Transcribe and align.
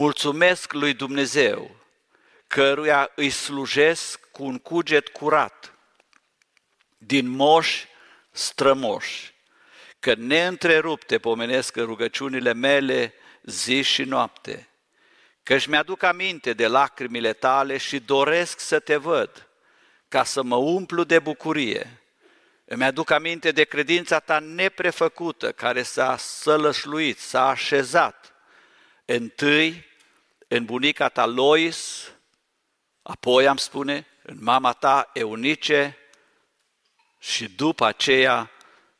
Mulțumesc 0.00 0.72
lui 0.72 0.94
Dumnezeu, 0.94 1.76
căruia 2.46 3.10
îi 3.14 3.30
slujesc 3.30 4.30
cu 4.30 4.44
un 4.44 4.58
cuget 4.58 5.08
curat, 5.08 5.74
din 6.98 7.28
moși 7.28 7.86
strămoși, 8.30 9.34
că 9.98 10.14
neîntrerupte 10.14 11.18
pomenesc 11.18 11.76
rugăciunile 11.76 12.52
mele 12.52 13.14
zi 13.42 13.82
și 13.82 14.02
noapte, 14.02 14.68
că 15.42 15.54
își 15.54 15.68
mi-aduc 15.68 16.02
aminte 16.02 16.52
de 16.52 16.66
lacrimile 16.66 17.32
tale 17.32 17.76
și 17.76 17.98
doresc 17.98 18.60
să 18.60 18.78
te 18.78 18.96
văd, 18.96 19.48
ca 20.08 20.24
să 20.24 20.42
mă 20.42 20.56
umplu 20.56 21.04
de 21.04 21.18
bucurie. 21.18 22.00
Îmi 22.64 22.84
aduc 22.84 23.10
aminte 23.10 23.50
de 23.52 23.64
credința 23.64 24.18
ta 24.18 24.38
neprefăcută, 24.38 25.52
care 25.52 25.82
s-a 25.82 26.16
sălășluit, 26.16 27.18
s-a 27.18 27.48
așezat, 27.48 28.34
întâi 29.04 29.88
în 30.52 30.64
bunica 30.64 31.08
ta 31.08 31.26
Lois, 31.26 32.10
apoi 33.02 33.46
am 33.46 33.56
spune, 33.56 34.06
în 34.22 34.36
mama 34.40 34.72
ta 34.72 35.10
Eunice 35.12 35.96
și 37.18 37.48
după 37.48 37.84
aceea 37.84 38.50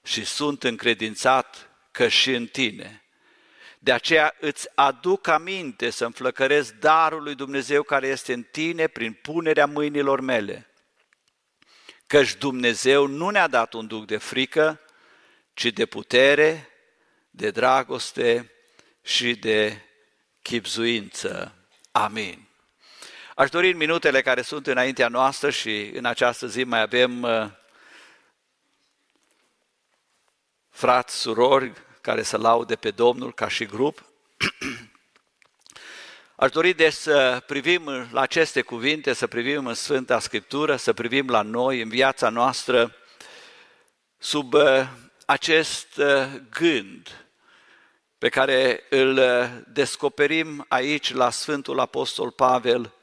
și 0.02 0.24
sunt 0.24 0.64
încredințat 0.64 1.70
că 1.90 2.08
și 2.08 2.34
în 2.34 2.46
tine. 2.46 3.04
De 3.78 3.92
aceea 3.92 4.34
îți 4.40 4.68
aduc 4.74 5.26
aminte 5.26 5.90
să 5.90 6.04
înflăcăresc 6.04 6.72
darul 6.72 7.22
lui 7.22 7.34
Dumnezeu 7.34 7.82
care 7.82 8.06
este 8.06 8.32
în 8.32 8.42
tine 8.42 8.86
prin 8.86 9.12
punerea 9.12 9.66
mâinilor 9.66 10.20
mele. 10.20 10.70
Căci 12.06 12.34
Dumnezeu 12.34 13.06
nu 13.06 13.28
ne-a 13.28 13.48
dat 13.48 13.72
un 13.72 13.86
duc 13.86 14.06
de 14.06 14.16
frică, 14.16 14.80
ci 15.54 15.64
de 15.64 15.86
putere, 15.86 16.68
de 17.30 17.50
dragoste 17.50 18.52
și 19.02 19.34
de 19.34 19.84
chipzuință. 20.42 21.54
Amin. 21.92 22.48
Aș 23.34 23.50
dori 23.50 23.70
în 23.70 23.76
minutele 23.76 24.22
care 24.22 24.42
sunt 24.42 24.66
înaintea 24.66 25.08
noastră 25.08 25.50
și 25.50 25.90
în 25.94 26.04
această 26.04 26.46
zi 26.46 26.64
mai 26.64 26.80
avem 26.80 27.22
uh, 27.22 27.46
frați, 30.70 31.16
surori 31.16 31.72
care 32.00 32.22
să 32.22 32.36
laude 32.36 32.76
pe 32.76 32.90
Domnul 32.90 33.34
ca 33.34 33.48
și 33.48 33.64
grup. 33.64 34.04
Aș 36.36 36.50
dori 36.50 36.72
de 36.72 36.90
să 36.90 37.42
privim 37.46 38.08
la 38.12 38.20
aceste 38.20 38.62
cuvinte, 38.62 39.12
să 39.12 39.26
privim 39.26 39.66
în 39.66 39.74
Sfânta 39.74 40.18
Scriptură, 40.18 40.76
să 40.76 40.92
privim 40.92 41.28
la 41.28 41.42
noi, 41.42 41.80
în 41.80 41.88
viața 41.88 42.28
noastră, 42.28 42.96
sub 44.18 44.52
uh, 44.52 44.86
acest 45.26 45.96
uh, 45.96 46.26
gând 46.50 47.24
pe 48.20 48.28
care 48.28 48.86
îl 48.88 49.16
uh, 49.16 49.48
descoperim 49.66 50.64
aici 50.68 51.12
la 51.12 51.30
Sfântul 51.30 51.80
Apostol 51.80 52.30
Pavel, 52.30 52.94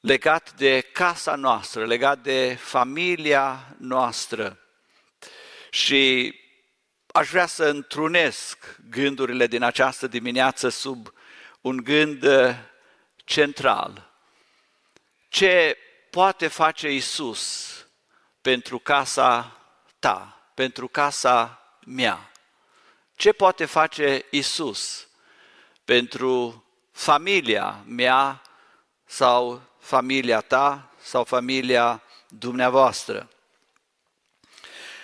legat 0.00 0.52
de 0.52 0.80
casa 0.80 1.34
noastră, 1.34 1.86
legat 1.86 2.18
de 2.18 2.56
familia 2.60 3.74
noastră. 3.78 4.58
Și 5.70 6.34
aș 7.06 7.28
vrea 7.28 7.46
să 7.46 7.64
întrunesc 7.64 8.76
gândurile 8.90 9.46
din 9.46 9.62
această 9.62 10.06
dimineață 10.06 10.68
sub 10.68 11.12
un 11.60 11.76
gând 11.76 12.22
uh, 12.22 12.54
central. 13.24 14.10
Ce 15.28 15.76
poate 16.10 16.48
face 16.48 16.92
Isus 16.92 17.74
pentru 18.40 18.78
casa 18.78 19.60
ta, 19.98 20.50
pentru 20.54 20.88
casa 20.88 21.62
mea? 21.86 22.30
Ce 23.16 23.32
poate 23.32 23.64
face 23.64 24.24
Isus 24.30 25.08
pentru 25.84 26.64
familia 26.92 27.84
mea 27.86 28.42
sau 29.04 29.62
familia 29.78 30.40
ta 30.40 30.92
sau 31.00 31.24
familia 31.24 32.02
dumneavoastră? 32.28 33.30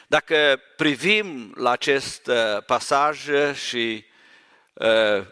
Dacă 0.06 0.60
privim 0.76 1.52
la 1.56 1.70
acest 1.70 2.26
uh, 2.26 2.64
pasaj 2.66 3.28
și 3.54 4.04
uh, 4.72 5.26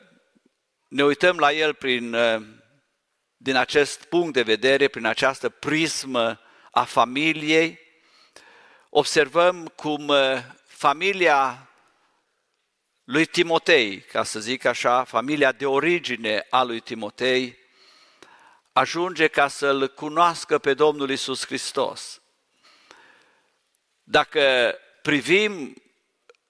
ne 0.88 1.04
uităm 1.04 1.38
la 1.38 1.52
el 1.52 1.74
prin, 1.74 2.14
uh, 2.14 2.42
din 3.36 3.56
acest 3.56 4.04
punct 4.04 4.32
de 4.32 4.42
vedere, 4.42 4.88
prin 4.88 5.06
această 5.06 5.48
prismă 5.48 6.40
a 6.70 6.84
familiei, 6.84 7.78
observăm 8.88 9.72
cum 9.76 10.12
familia 10.66 11.69
lui 13.10 13.26
Timotei, 13.26 14.00
ca 14.00 14.22
să 14.22 14.40
zic 14.40 14.64
așa, 14.64 15.04
familia 15.04 15.52
de 15.52 15.66
origine 15.66 16.46
a 16.50 16.62
lui 16.62 16.80
Timotei, 16.80 17.58
ajunge 18.72 19.26
ca 19.26 19.48
să-L 19.48 19.88
cunoască 19.88 20.58
pe 20.58 20.74
Domnul 20.74 21.10
Isus 21.10 21.46
Hristos. 21.46 22.20
Dacă 24.02 24.74
privim 25.02 25.82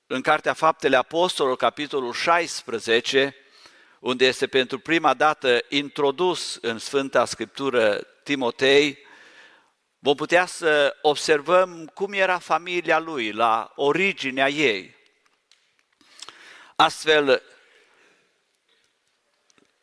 în 0.07 0.21
Cartea 0.21 0.53
Faptele 0.53 0.97
Apostolilor, 0.97 1.57
capitolul 1.57 2.13
16, 2.13 3.37
unde 4.01 4.27
este 4.27 4.47
pentru 4.47 4.79
prima 4.79 5.15
dată 5.15 5.65
introdus 5.69 6.59
în 6.61 6.79
Sfânta 6.79 7.25
Scriptură 7.25 8.07
Timotei, 8.25 8.99
vom 9.99 10.15
putea 10.15 10.47
să 10.47 10.97
observăm 11.03 11.91
cum 11.95 12.13
era 12.13 12.39
familia 12.39 12.99
lui, 12.99 13.33
la 13.33 13.73
originea 13.75 14.49
ei. 14.49 14.99
Astfel, 16.81 17.43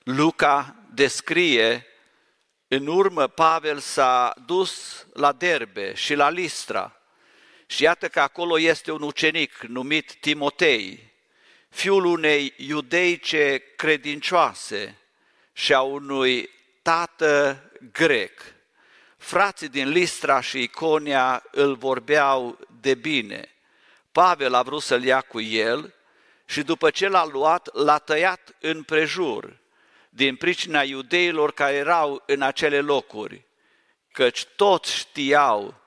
Luca 0.03 0.75
descrie, 0.93 1.85
în 2.67 2.87
urmă 2.87 3.27
Pavel 3.27 3.79
s-a 3.79 4.33
dus 4.45 5.05
la 5.13 5.31
Derbe 5.31 5.93
și 5.93 6.13
la 6.13 6.29
Listra 6.29 7.01
și 7.65 7.83
iată 7.83 8.07
că 8.07 8.19
acolo 8.19 8.59
este 8.59 8.91
un 8.91 9.01
ucenic 9.01 9.59
numit 9.61 10.13
Timotei, 10.13 11.13
fiul 11.69 12.05
unei 12.05 12.53
iudeice 12.57 13.57
credincioase 13.75 14.97
și 15.53 15.73
a 15.73 15.81
unui 15.81 16.49
tată 16.81 17.61
grec. 17.91 18.41
Frații 19.17 19.69
din 19.69 19.89
Listra 19.89 20.41
și 20.41 20.61
Iconia 20.61 21.43
îl 21.51 21.75
vorbeau 21.75 22.59
de 22.81 22.95
bine. 22.95 23.49
Pavel 24.11 24.53
a 24.53 24.61
vrut 24.61 24.81
să-l 24.81 25.03
ia 25.03 25.21
cu 25.21 25.41
el 25.41 25.95
și 26.49 26.63
după 26.63 26.89
ce 26.89 27.07
l-a 27.07 27.25
luat, 27.25 27.69
l-a 27.73 27.97
tăiat 27.97 28.55
în 28.59 28.83
prejur 28.83 29.59
din 30.09 30.35
pricina 30.35 30.83
iudeilor 30.83 31.53
care 31.53 31.75
erau 31.75 32.23
în 32.25 32.41
acele 32.41 32.79
locuri, 32.79 33.45
căci 34.11 34.45
toți 34.45 34.95
știau 34.95 35.81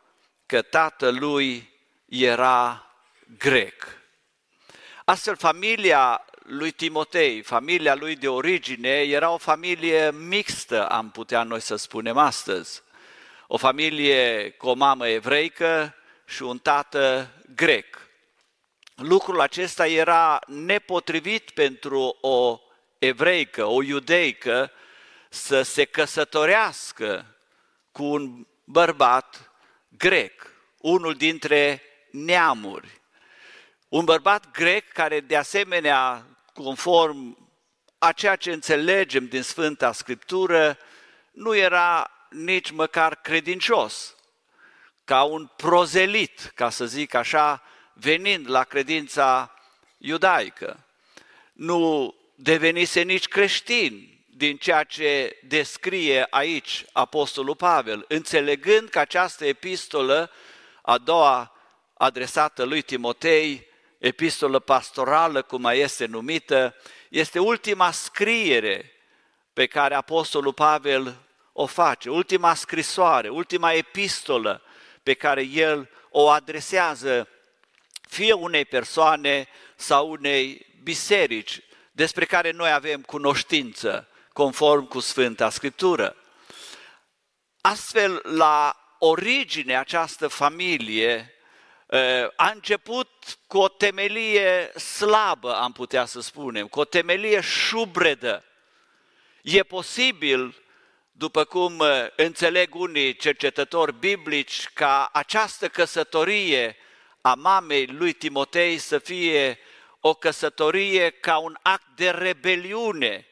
că 0.46 0.62
tatălui 0.62 1.70
era 2.08 2.86
grec. 3.38 3.98
Astfel, 5.04 5.36
familia 5.36 6.24
lui 6.42 6.70
Timotei, 6.70 7.42
familia 7.42 7.94
lui 7.94 8.16
de 8.16 8.28
origine, 8.28 8.88
era 8.88 9.30
o 9.30 9.36
familie 9.36 10.10
mixtă, 10.10 10.88
am 10.88 11.10
putea 11.10 11.42
noi 11.42 11.60
să 11.60 11.76
spunem 11.76 12.16
astăzi. 12.16 12.82
O 13.46 13.56
familie 13.56 14.50
cu 14.50 14.68
o 14.68 14.74
mamă 14.74 15.08
evreică 15.08 15.94
și 16.26 16.42
un 16.42 16.58
tată 16.58 17.30
grec 17.54 18.09
lucrul 19.00 19.40
acesta 19.40 19.86
era 19.86 20.38
nepotrivit 20.46 21.50
pentru 21.50 22.16
o 22.20 22.60
evreică, 22.98 23.64
o 23.64 23.82
iudeică, 23.82 24.72
să 25.28 25.62
se 25.62 25.84
căsătorească 25.84 27.36
cu 27.92 28.04
un 28.04 28.46
bărbat 28.64 29.50
grec, 29.88 30.46
unul 30.78 31.14
dintre 31.14 31.82
neamuri. 32.10 33.00
Un 33.88 34.04
bărbat 34.04 34.50
grec 34.50 34.92
care, 34.92 35.20
de 35.20 35.36
asemenea, 35.36 36.26
conform 36.54 37.48
a 37.98 38.12
ceea 38.12 38.36
ce 38.36 38.52
înțelegem 38.52 39.26
din 39.26 39.42
Sfânta 39.42 39.92
Scriptură, 39.92 40.78
nu 41.30 41.56
era 41.56 42.10
nici 42.30 42.70
măcar 42.70 43.14
credincios, 43.14 44.14
ca 45.04 45.22
un 45.22 45.50
prozelit, 45.56 46.52
ca 46.54 46.70
să 46.70 46.86
zic 46.86 47.14
așa, 47.14 47.62
venind 47.92 48.50
la 48.50 48.64
credința 48.64 49.54
iudaică. 49.98 50.84
Nu 51.52 52.14
devenise 52.34 53.02
nici 53.02 53.28
creștin 53.28 54.18
din 54.26 54.56
ceea 54.56 54.84
ce 54.84 55.36
descrie 55.42 56.26
aici 56.30 56.84
Apostolul 56.92 57.56
Pavel, 57.56 58.04
înțelegând 58.08 58.88
că 58.88 58.98
această 58.98 59.44
epistolă, 59.44 60.30
a 60.82 60.98
doua 60.98 61.52
adresată 61.94 62.64
lui 62.64 62.82
Timotei, 62.82 63.66
epistolă 63.98 64.58
pastorală, 64.58 65.42
cum 65.42 65.60
mai 65.60 65.78
este 65.78 66.06
numită, 66.06 66.74
este 67.08 67.38
ultima 67.38 67.90
scriere 67.90 68.92
pe 69.52 69.66
care 69.66 69.94
Apostolul 69.94 70.52
Pavel 70.52 71.16
o 71.52 71.66
face, 71.66 72.10
ultima 72.10 72.54
scrisoare, 72.54 73.28
ultima 73.28 73.72
epistolă 73.72 74.62
pe 75.02 75.14
care 75.14 75.42
el 75.42 75.90
o 76.10 76.28
adresează 76.28 77.28
fie 78.10 78.32
unei 78.32 78.64
persoane 78.64 79.48
sau 79.76 80.10
unei 80.10 80.66
biserici 80.82 81.60
despre 81.92 82.24
care 82.24 82.50
noi 82.50 82.72
avem 82.72 83.02
cunoștință 83.02 84.08
conform 84.32 84.86
cu 84.86 85.00
Sfânta 85.00 85.50
Scriptură. 85.50 86.16
Astfel, 87.60 88.20
la 88.24 88.76
origine 88.98 89.78
această 89.78 90.28
familie 90.28 91.34
a 92.36 92.50
început 92.50 93.08
cu 93.46 93.58
o 93.58 93.68
temelie 93.68 94.72
slabă, 94.78 95.56
am 95.56 95.72
putea 95.72 96.04
să 96.04 96.20
spunem, 96.20 96.66
cu 96.66 96.80
o 96.80 96.84
temelie 96.84 97.40
șubredă. 97.40 98.44
E 99.42 99.62
posibil, 99.62 100.62
după 101.12 101.44
cum 101.44 101.82
înțeleg 102.16 102.74
unii 102.74 103.16
cercetători 103.16 103.94
biblici, 103.98 104.68
ca 104.74 105.10
această 105.12 105.68
căsătorie 105.68 106.76
a 107.20 107.34
mamei 107.34 107.86
lui 107.86 108.12
Timotei 108.12 108.78
să 108.78 108.98
fie 108.98 109.58
o 110.00 110.14
căsătorie 110.14 111.10
ca 111.10 111.38
un 111.38 111.58
act 111.62 111.86
de 111.94 112.10
rebeliune 112.10 113.26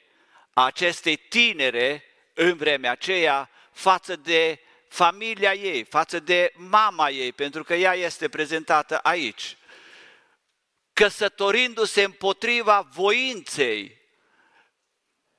a 0.53 0.65
acestei 0.65 1.17
tinere 1.17 2.05
în 2.35 2.57
vremea 2.57 2.91
aceea 2.91 3.51
față 3.73 4.17
de 4.17 4.61
familia 4.89 5.55
ei, 5.55 5.85
față 5.85 6.21
de 6.21 6.53
mama 6.57 7.11
ei, 7.11 7.33
pentru 7.33 7.65
că 7.65 7.75
ea 7.75 7.95
este 7.95 8.29
prezentată 8.29 8.99
aici, 8.99 9.57
căsătorindu-se 10.93 12.03
împotriva 12.03 12.89
voinței 12.93 14.01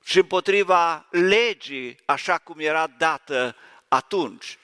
și 0.04 0.18
împotriva 0.18 1.06
legii, 1.10 2.00
așa 2.04 2.38
cum 2.38 2.58
era 2.58 2.86
dată 2.86 3.56
atunci. 3.88 4.58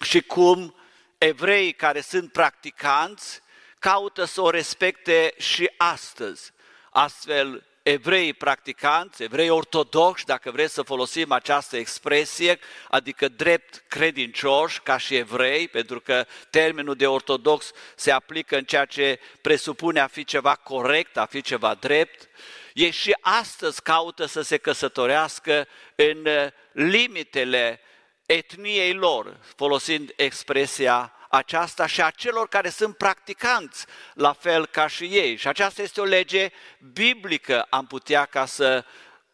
Și 0.00 0.20
cum 0.20 0.74
evrei 1.18 1.72
care 1.72 2.00
sunt 2.00 2.32
practicanți 2.32 3.40
caută 3.78 4.24
să 4.24 4.40
o 4.40 4.50
respecte 4.50 5.34
și 5.38 5.70
astăzi. 5.76 6.52
Astfel, 6.90 7.66
evrei 7.82 8.32
practicanți, 8.32 9.22
evrei 9.22 9.48
ortodoxi, 9.48 10.24
dacă 10.24 10.50
vreți 10.50 10.74
să 10.74 10.82
folosim 10.82 11.32
această 11.32 11.76
expresie, 11.76 12.58
adică 12.88 13.28
drept 13.28 13.84
credincioși 13.88 14.80
ca 14.80 14.96
și 14.96 15.14
evrei, 15.14 15.68
pentru 15.68 16.00
că 16.00 16.26
termenul 16.50 16.94
de 16.94 17.06
ortodox 17.06 17.72
se 17.96 18.10
aplică 18.10 18.56
în 18.56 18.64
ceea 18.64 18.84
ce 18.84 19.20
presupune 19.40 20.00
a 20.00 20.06
fi 20.06 20.24
ceva 20.24 20.54
corect, 20.54 21.16
a 21.16 21.26
fi 21.26 21.40
ceva 21.40 21.74
drept, 21.74 22.28
ei 22.72 22.90
și 22.90 23.16
astăzi 23.20 23.82
caută 23.82 24.26
să 24.26 24.40
se 24.40 24.56
căsătorească 24.56 25.68
în 25.94 26.26
limitele 26.72 27.80
etniei 28.28 28.94
lor, 28.94 29.36
folosind 29.56 30.12
expresia 30.16 31.12
aceasta 31.28 31.86
și 31.86 32.02
a 32.02 32.10
celor 32.10 32.48
care 32.48 32.68
sunt 32.68 32.96
practicanți 32.96 33.86
la 34.14 34.32
fel 34.32 34.66
ca 34.66 34.86
și 34.86 35.04
ei. 35.04 35.36
Și 35.36 35.48
aceasta 35.48 35.82
este 35.82 36.00
o 36.00 36.04
lege 36.04 36.50
biblică, 36.92 37.66
am 37.70 37.86
putea 37.86 38.24
ca 38.24 38.46
să 38.46 38.84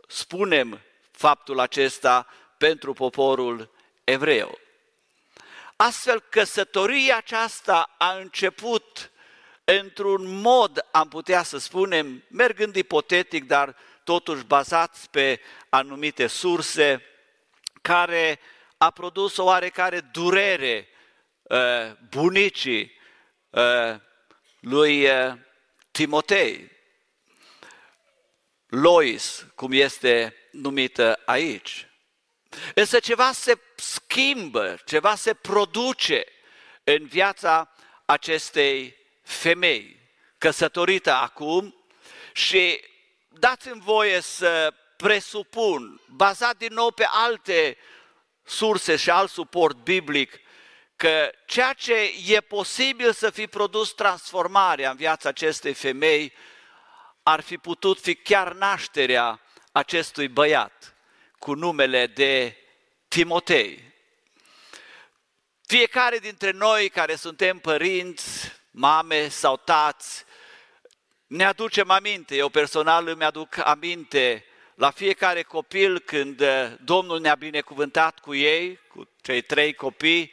spunem 0.09 0.81
faptul 1.11 1.59
acesta 1.59 2.27
pentru 2.59 2.93
poporul 2.93 3.71
evreu. 4.05 4.59
Astfel, 5.77 6.21
căsătoria 6.29 7.17
aceasta 7.17 7.95
a 7.99 8.13
început 8.13 9.11
într-un 9.65 10.41
mod, 10.41 10.87
am 10.91 11.09
putea 11.09 11.43
să 11.43 11.59
spunem, 11.59 12.25
mergând 12.29 12.77
ipotetic, 12.77 13.45
dar 13.45 13.77
totuși 14.05 14.45
bazați 14.45 15.11
pe 15.11 15.41
anumite 15.69 16.27
surse, 16.27 17.03
care 17.83 18.41
a 18.85 18.91
produs 18.91 19.37
o 19.37 19.45
oarecare 19.45 20.01
durere 20.01 20.89
Uh, 21.45 21.93
bunicii 22.09 22.93
uh, 23.51 23.95
lui 24.61 25.11
uh, 25.11 25.35
Timotei, 25.91 26.71
Lois, 28.67 29.47
cum 29.55 29.73
este 29.73 30.37
numită 30.51 31.21
aici. 31.25 31.87
Însă 32.75 32.99
ceva 32.99 33.33
se 33.33 33.59
schimbă, 33.77 34.77
ceva 34.87 35.15
se 35.15 35.35
produce 35.35 36.25
în 36.85 37.07
viața 37.07 37.75
acestei 38.05 38.97
femei, 39.23 40.01
căsătorită 40.39 41.13
acum 41.13 41.75
și 42.33 42.81
dați-mi 43.29 43.81
voie 43.81 44.21
să 44.21 44.75
presupun, 44.97 46.01
bazat 46.09 46.57
din 46.57 46.73
nou 46.73 46.91
pe 46.91 47.07
alte 47.11 47.77
surse 48.45 48.97
și 48.97 49.11
alt 49.11 49.31
suport 49.31 49.77
biblic, 49.77 50.41
că 50.97 51.31
ceea 51.47 51.73
ce 51.73 52.13
e 52.27 52.41
posibil 52.41 53.13
să 53.13 53.31
fi 53.31 53.47
produs 53.47 53.93
transformarea 53.93 54.91
în 54.91 54.97
viața 54.97 55.29
acestei 55.29 55.73
femei 55.73 56.33
ar 57.23 57.41
fi 57.41 57.59
putut 57.59 58.01
fi 58.01 58.15
chiar 58.15 58.53
nașterea 58.53 59.41
acestui 59.73 60.29
băiat 60.29 60.95
cu 61.39 61.55
numele 61.55 62.07
de 62.07 62.57
Timotei. 63.09 63.93
Fiecare 65.67 66.19
dintre 66.19 66.51
noi 66.51 66.89
care 66.89 67.15
suntem 67.15 67.59
părinți, 67.59 68.53
mame 68.71 69.29
sau 69.29 69.57
tați, 69.57 70.25
ne 71.27 71.45
aducem 71.45 71.91
aminte, 71.91 72.37
eu 72.37 72.49
personal 72.49 73.09
îmi 73.09 73.25
aduc 73.25 73.57
aminte 73.57 74.45
la 74.75 74.91
fiecare 74.91 75.43
copil 75.43 75.99
când 75.99 76.43
Domnul 76.81 77.21
ne-a 77.21 77.35
binecuvântat 77.35 78.19
cu 78.19 78.35
ei, 78.35 78.81
cu 78.89 79.09
cei 79.23 79.41
trei 79.41 79.75
copii, 79.75 80.33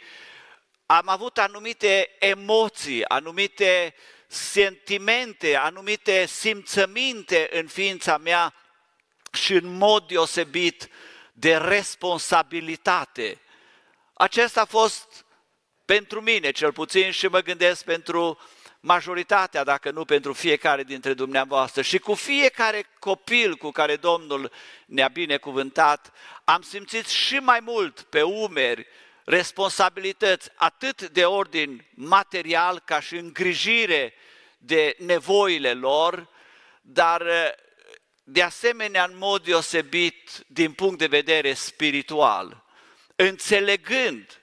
am 0.85 1.09
avut 1.09 1.37
anumite 1.37 2.15
emoții, 2.19 3.05
anumite 3.05 3.95
sentimente, 4.27 5.55
anumite 5.55 6.25
simțăminte 6.25 7.49
în 7.51 7.67
ființa 7.67 8.17
mea 8.17 8.53
și 9.31 9.53
în 9.53 9.77
mod 9.77 10.07
deosebit 10.07 10.89
de 11.33 11.57
responsabilitate. 11.57 13.41
Acesta 14.13 14.61
a 14.61 14.65
fost 14.65 15.25
pentru 15.85 16.21
mine, 16.21 16.51
cel 16.51 16.73
puțin, 16.73 17.11
și 17.11 17.27
mă 17.27 17.39
gândesc 17.39 17.83
pentru 17.83 18.39
majoritatea, 18.81 19.63
dacă 19.63 19.91
nu 19.91 20.05
pentru 20.05 20.33
fiecare 20.33 20.83
dintre 20.83 21.13
dumneavoastră. 21.13 21.81
Și 21.81 21.97
cu 21.97 22.13
fiecare 22.13 22.85
copil 22.99 23.55
cu 23.55 23.71
care 23.71 23.95
Domnul 23.95 24.51
ne-a 24.85 25.07
binecuvântat, 25.07 26.13
am 26.43 26.61
simțit 26.61 27.07
și 27.07 27.35
mai 27.35 27.59
mult 27.59 28.01
pe 28.01 28.21
umeri 28.21 28.87
responsabilități 29.23 30.49
atât 30.55 31.09
de 31.09 31.25
ordin 31.25 31.85
material 31.93 32.81
ca 32.85 32.99
și 32.99 33.15
îngrijire 33.15 34.13
de 34.57 34.95
nevoile 34.99 35.73
lor, 35.73 36.29
dar 36.81 37.23
de 38.23 38.41
asemenea 38.41 39.03
în 39.03 39.17
mod 39.17 39.43
deosebit 39.43 40.43
din 40.47 40.71
punct 40.71 40.97
de 40.97 41.07
vedere 41.07 41.53
spiritual, 41.53 42.63
înțelegând 43.15 44.41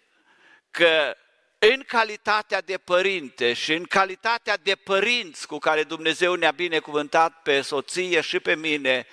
că 0.71 1.17
în 1.59 1.83
calitatea 1.87 2.61
de 2.61 2.79
părinte 2.79 3.53
și 3.53 3.73
în 3.73 3.85
calitatea 3.85 4.57
de 4.57 4.75
părinți 4.75 5.47
cu 5.47 5.59
care 5.59 5.83
Dumnezeu 5.83 6.35
ne-a 6.35 6.50
binecuvântat 6.50 7.43
pe 7.43 7.61
soție 7.61 8.21
și 8.21 8.41
pe 8.41 8.55
mine, 8.55 9.07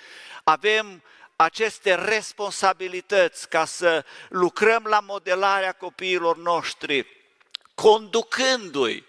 avem 0.44 1.02
aceste 1.36 1.94
responsabilități 1.94 3.48
ca 3.48 3.64
să 3.64 4.04
lucrăm 4.28 4.84
la 4.84 5.00
modelarea 5.00 5.72
copiilor 5.72 6.36
noștri, 6.36 7.06
conducându-i, 7.74 9.04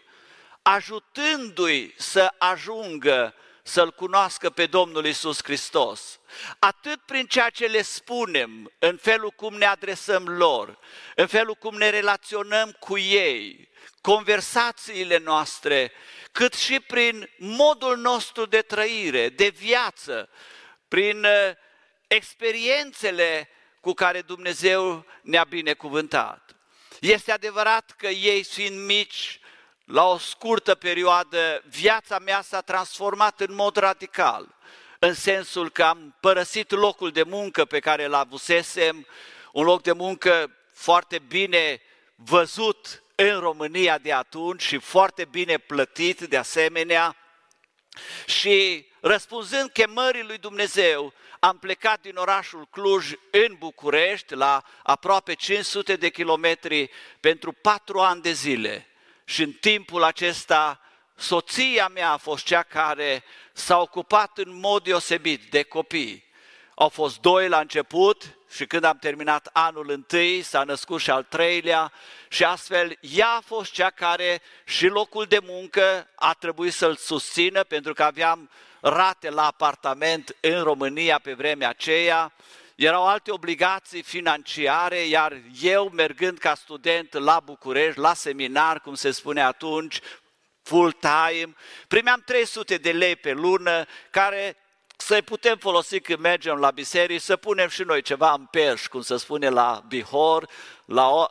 ajutându-i 0.62 1.94
să 1.98 2.34
ajungă 2.38 3.34
să-L 3.67 3.91
cunoască 3.91 4.50
pe 4.50 4.65
Domnul 4.65 5.05
Isus 5.05 5.43
Hristos. 5.43 6.19
Atât 6.59 7.01
prin 7.05 7.25
ceea 7.25 7.50
ce 7.50 7.65
le 7.65 7.81
spunem, 7.81 8.71
în 8.79 8.97
felul 9.01 9.29
cum 9.29 9.53
ne 9.53 9.65
adresăm 9.65 10.27
lor, 10.27 10.79
în 11.15 11.27
felul 11.27 11.55
cum 11.55 11.75
ne 11.75 11.89
relaționăm 11.89 12.75
cu 12.79 12.97
ei, 12.97 13.69
conversațiile 14.01 15.17
noastre, 15.17 15.91
cât 16.31 16.53
și 16.53 16.79
prin 16.79 17.29
modul 17.38 17.97
nostru 17.97 18.45
de 18.45 18.62
trăire, 18.62 19.29
de 19.29 19.47
viață, 19.47 20.29
prin 20.88 21.27
experiențele 22.07 23.50
cu 23.81 23.93
care 23.93 24.21
Dumnezeu 24.21 25.05
ne-a 25.21 25.43
binecuvântat. 25.43 26.55
Este 27.00 27.31
adevărat 27.31 27.93
că 27.97 28.07
ei 28.07 28.43
fiind 28.43 28.86
mici, 28.86 29.39
la 29.88 30.08
o 30.08 30.17
scurtă 30.17 30.75
perioadă, 30.75 31.63
viața 31.70 32.20
mea 32.20 32.41
s-a 32.41 32.62
transformat 32.62 33.39
în 33.39 33.53
mod 33.53 33.75
radical, 33.75 34.56
în 35.00 35.13
sensul 35.13 35.70
că 35.70 35.84
am 35.84 36.15
părăsit 36.20 36.72
locul 36.72 37.12
de 37.12 37.24
muncă 37.24 37.65
pe 37.65 37.79
care 37.79 38.03
îl 38.03 38.13
avusesem, 38.13 39.08
un 39.51 39.63
loc 39.63 39.82
de 39.82 39.91
muncă 39.91 40.51
foarte 40.74 41.20
bine 41.20 41.82
văzut 42.15 43.03
în 43.15 43.39
România 43.39 43.98
de 43.98 44.13
atunci 44.13 44.62
și 44.62 44.77
foarte 44.77 45.25
bine 45.25 45.58
plătit 45.58 46.20
de 46.20 46.38
asemenea. 46.38 47.15
Și 48.25 48.86
răspunzând 49.00 49.70
chemării 49.70 50.24
lui 50.24 50.38
Dumnezeu, 50.38 51.13
am 51.39 51.58
plecat 51.58 52.01
din 52.01 52.15
orașul 52.15 52.67
Cluj 52.72 53.12
în 53.32 53.56
București, 53.60 54.34
la 54.34 54.63
aproape 54.84 55.34
500 55.34 55.96
de 55.96 56.10
kilometri, 56.10 56.89
pentru 57.20 57.51
patru 57.51 58.00
ani 58.00 58.22
de 58.22 58.32
zile. 58.32 58.88
Și 59.29 59.43
în 59.43 59.51
timpul 59.51 60.03
acesta, 60.03 60.79
soția 61.15 61.88
mea 61.88 62.12
a 62.12 62.17
fost 62.17 62.46
cea 62.46 62.63
care 62.63 63.24
s-a 63.53 63.79
ocupat 63.79 64.38
în 64.38 64.60
mod 64.60 64.84
deosebit 64.84 65.50
de 65.50 65.63
copii. 65.63 66.25
au 66.75 66.89
fost 66.89 67.19
doi 67.19 67.48
la 67.48 67.60
început 67.60 68.38
și 68.50 68.65
când 68.65 68.84
am 68.84 68.98
terminat 68.98 69.50
anul 69.53 69.89
întâi 69.89 70.41
s-a 70.41 70.63
născut 70.63 71.01
și 71.01 71.10
al 71.10 71.24
treilea 71.24 71.91
și 72.29 72.43
astfel 72.43 72.98
ea 73.01 73.29
a 73.29 73.41
fost 73.46 73.72
cea 73.72 73.89
care 73.89 74.41
și 74.65 74.88
locul 74.88 75.25
de 75.25 75.39
muncă 75.43 76.07
a 76.15 76.34
trebuit 76.34 76.74
să-l 76.74 76.96
susțină 76.96 77.63
pentru 77.63 77.93
că 77.93 78.03
aveam 78.03 78.50
rate 78.79 79.29
la 79.29 79.46
apartament 79.46 80.36
în 80.39 80.63
România 80.63 81.19
pe 81.19 81.34
vremea 81.34 81.69
aceea, 81.69 82.34
erau 82.77 83.07
alte 83.07 83.31
obligații 83.31 84.01
financiare, 84.01 84.98
iar 84.98 85.41
eu 85.62 85.89
mergând 85.89 86.38
ca 86.38 86.55
student 86.55 87.13
la 87.13 87.39
București, 87.39 88.00
la 88.00 88.13
seminar, 88.13 88.81
cum 88.81 88.93
se 88.93 89.12
spune 89.12 89.41
atunci, 89.41 90.00
full 90.63 90.91
time, 90.91 91.55
primeam 91.88 92.22
300 92.25 92.77
de 92.77 92.91
lei 92.91 93.15
pe 93.15 93.31
lună, 93.31 93.86
care 94.12 94.57
să-i 94.98 95.22
putem 95.22 95.57
folosi 95.57 96.00
când 96.00 96.19
mergem 96.19 96.57
la 96.57 96.72
biserică, 96.72 97.19
să 97.19 97.36
punem 97.36 97.69
și 97.69 97.84
noi 97.84 98.01
ceva 98.01 98.31
în 98.31 98.46
perș, 98.46 98.88
cum 98.88 99.01
se 99.01 99.17
spune 99.17 99.50
la 99.50 99.84
Bihor, 99.88 100.50
la 100.86 101.27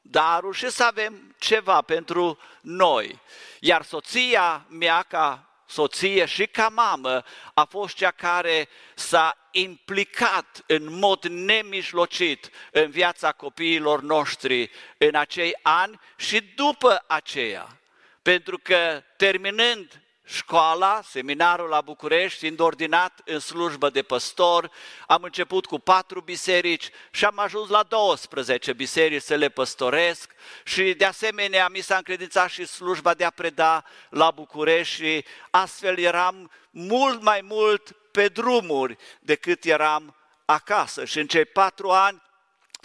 darul 0.00 0.52
și 0.52 0.70
să 0.70 0.84
avem 0.84 1.34
ceva 1.38 1.82
pentru 1.82 2.38
noi. 2.60 3.20
Iar 3.60 3.82
soția 3.82 4.66
mea, 4.68 5.02
ca 5.02 5.51
soție 5.72 6.24
și 6.24 6.46
ca 6.46 6.68
mamă, 6.68 7.22
a 7.54 7.64
fost 7.64 7.96
cea 7.96 8.10
care 8.10 8.68
s-a 8.94 9.36
implicat 9.50 10.62
în 10.66 10.98
mod 10.98 11.24
nemijlocit 11.24 12.50
în 12.70 12.90
viața 12.90 13.32
copiilor 13.32 14.02
noștri 14.02 14.70
în 14.98 15.14
acei 15.14 15.58
ani 15.62 16.00
și 16.16 16.52
după 16.54 17.04
aceea. 17.06 17.80
Pentru 18.22 18.58
că 18.62 19.02
terminând 19.16 20.01
școala, 20.24 21.00
seminarul 21.04 21.68
la 21.68 21.80
București, 21.80 22.38
fiind 22.38 22.60
ordinat 22.60 23.20
în 23.24 23.38
slujbă 23.38 23.90
de 23.90 24.02
păstor, 24.02 24.70
am 25.06 25.22
început 25.22 25.66
cu 25.66 25.78
patru 25.78 26.20
biserici 26.20 26.90
și 27.10 27.24
am 27.24 27.38
ajuns 27.38 27.68
la 27.68 27.82
12 27.82 28.72
biserici 28.72 29.22
să 29.22 29.34
le 29.34 29.48
păstoresc 29.48 30.30
și 30.64 30.94
de 30.94 31.04
asemenea 31.04 31.68
mi 31.68 31.80
s-a 31.80 31.96
încredințat 31.96 32.50
și 32.50 32.66
slujba 32.66 33.14
de 33.14 33.24
a 33.24 33.30
preda 33.30 33.84
la 34.08 34.30
București 34.30 34.94
și 34.94 35.24
astfel 35.50 35.98
eram 35.98 36.50
mult 36.70 37.22
mai 37.22 37.40
mult 37.40 37.96
pe 38.10 38.28
drumuri 38.28 38.96
decât 39.20 39.64
eram 39.64 40.16
acasă. 40.44 41.04
Și 41.04 41.18
în 41.18 41.26
cei 41.26 41.44
patru 41.44 41.90
ani 41.90 42.22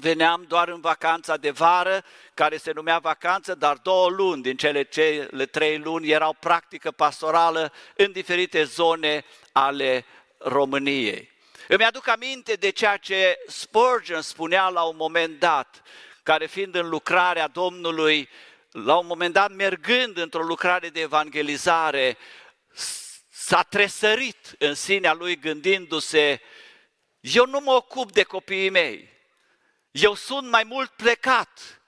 veneam 0.02 0.46
doar 0.48 0.68
în 0.68 0.82
vacanța 0.82 1.38
de 1.38 1.50
vară, 1.50 2.04
care 2.34 2.58
se 2.58 2.72
numea 2.72 3.00
vacanță, 3.00 3.56
dar 3.56 3.78
două 3.78 4.10
luni 4.10 4.42
din 4.42 4.58
cele, 4.58 4.84
cele 4.84 5.46
trei 5.46 5.78
luni 5.78 6.10
erau 6.10 6.34
practică 6.34 6.92
pastorală 6.92 7.74
în 7.96 8.12
diferite 8.12 8.64
zone 8.64 9.26
ale 9.52 10.06
României. 10.38 11.32
Îmi 11.68 11.84
aduc 11.84 12.08
aminte 12.08 12.54
de 12.54 12.70
ceea 12.70 12.98
ce 12.98 13.40
Spurgeon 13.48 14.22
spunea 14.22 14.70
la 14.70 14.82
un 14.82 14.96
moment 14.96 15.40
dat, 15.40 15.82
care 16.24 16.46
fiind 16.46 16.76
în 16.76 16.90
lucrarea 16.90 17.48
Domnului, 17.48 18.30
la 18.72 18.98
un 18.98 19.06
moment 19.06 19.34
dat 19.34 19.52
mergând 19.52 20.18
într-o 20.18 20.44
lucrare 20.44 20.90
de 20.90 21.02
evangelizare, 21.02 22.18
s-a 23.30 23.64
tresărit 23.64 24.56
în 24.60 24.74
sinea 24.74 25.14
lui 25.14 25.40
gândindu-se, 25.40 26.42
eu 27.20 27.46
nu 27.46 27.60
mă 27.60 27.72
ocup 27.72 28.12
de 28.12 28.24
copiii 28.24 28.70
mei, 28.70 29.16
eu 30.02 30.16
sunt 30.16 30.50
mai 30.50 30.64
mult 30.64 30.90
plecat 30.90 31.82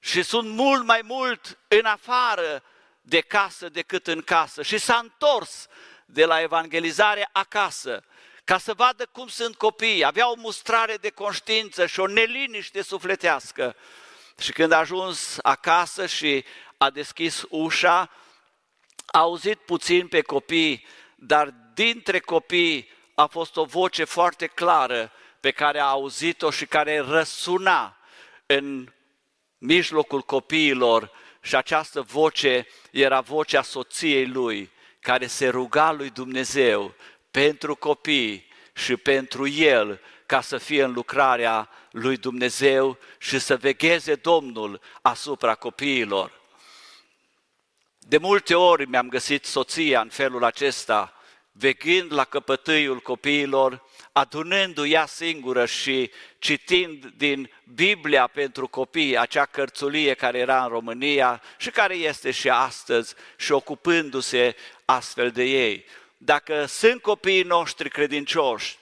și 0.00 0.22
sunt 0.22 0.48
mult 0.48 0.84
mai 0.84 1.00
mult 1.04 1.58
în 1.68 1.84
afară 1.84 2.62
de 3.00 3.20
casă 3.20 3.68
decât 3.68 4.06
în 4.06 4.22
casă. 4.22 4.62
Și 4.62 4.78
s-a 4.78 4.96
întors 5.02 5.66
de 6.04 6.24
la 6.24 6.40
evangelizare 6.40 7.28
acasă 7.32 8.04
ca 8.44 8.58
să 8.58 8.74
vadă 8.74 9.06
cum 9.12 9.28
sunt 9.28 9.56
copiii. 9.56 10.04
Avea 10.04 10.30
o 10.30 10.34
mustrare 10.36 10.96
de 10.96 11.10
conștiință 11.10 11.86
și 11.86 12.00
o 12.00 12.06
neliniște 12.06 12.82
sufletească. 12.82 13.76
Și 14.38 14.52
când 14.52 14.72
a 14.72 14.78
ajuns 14.78 15.38
acasă 15.42 16.06
și 16.06 16.44
a 16.76 16.90
deschis 16.90 17.42
ușa, 17.48 18.10
a 19.06 19.18
auzit 19.18 19.58
puțin 19.58 20.08
pe 20.08 20.20
copii, 20.20 20.86
dar 21.14 21.54
dintre 21.74 22.18
copii 22.18 22.88
a 23.14 23.26
fost 23.26 23.56
o 23.56 23.64
voce 23.64 24.04
foarte 24.04 24.46
clară 24.46 25.12
pe 25.46 25.52
care 25.52 25.78
a 25.78 25.84
auzit-o 25.84 26.50
și 26.50 26.66
care 26.66 26.98
răsuna 26.98 27.96
în 28.46 28.92
mijlocul 29.58 30.22
copiilor 30.22 31.10
și 31.40 31.56
această 31.56 32.00
voce 32.00 32.66
era 32.90 33.20
vocea 33.20 33.62
soției 33.62 34.26
lui, 34.26 34.70
care 35.00 35.26
se 35.26 35.48
ruga 35.48 35.92
lui 35.92 36.10
Dumnezeu 36.10 36.94
pentru 37.30 37.74
copii 37.74 38.48
și 38.74 38.96
pentru 38.96 39.48
el, 39.48 40.00
ca 40.26 40.40
să 40.40 40.58
fie 40.58 40.82
în 40.82 40.92
lucrarea 40.92 41.68
lui 41.90 42.16
Dumnezeu 42.16 42.98
și 43.18 43.38
să 43.38 43.56
vegheze 43.56 44.14
Domnul 44.14 44.80
asupra 45.02 45.54
copiilor. 45.54 46.40
De 47.98 48.18
multe 48.18 48.54
ori 48.54 48.86
mi-am 48.88 49.08
găsit 49.08 49.44
soția 49.44 50.00
în 50.00 50.08
felul 50.08 50.44
acesta, 50.44 51.14
veghind 51.52 52.12
la 52.12 52.24
căpătâiul 52.24 53.00
copiilor, 53.00 53.84
adunându-i 54.16 54.90
ea 54.90 55.06
singură 55.06 55.66
și 55.66 56.10
citind 56.38 57.12
din 57.16 57.50
Biblia 57.74 58.26
pentru 58.26 58.68
copii, 58.68 59.18
acea 59.18 59.44
cărțulie 59.44 60.14
care 60.14 60.38
era 60.38 60.62
în 60.62 60.68
România 60.68 61.42
și 61.58 61.70
care 61.70 61.94
este 61.94 62.30
și 62.30 62.48
astăzi 62.48 63.14
și 63.36 63.52
ocupându-se 63.52 64.56
astfel 64.84 65.30
de 65.30 65.44
ei. 65.44 65.84
Dacă 66.16 66.64
sunt 66.64 67.02
copiii 67.02 67.42
noștri 67.42 67.88
credincioși, 67.88 68.78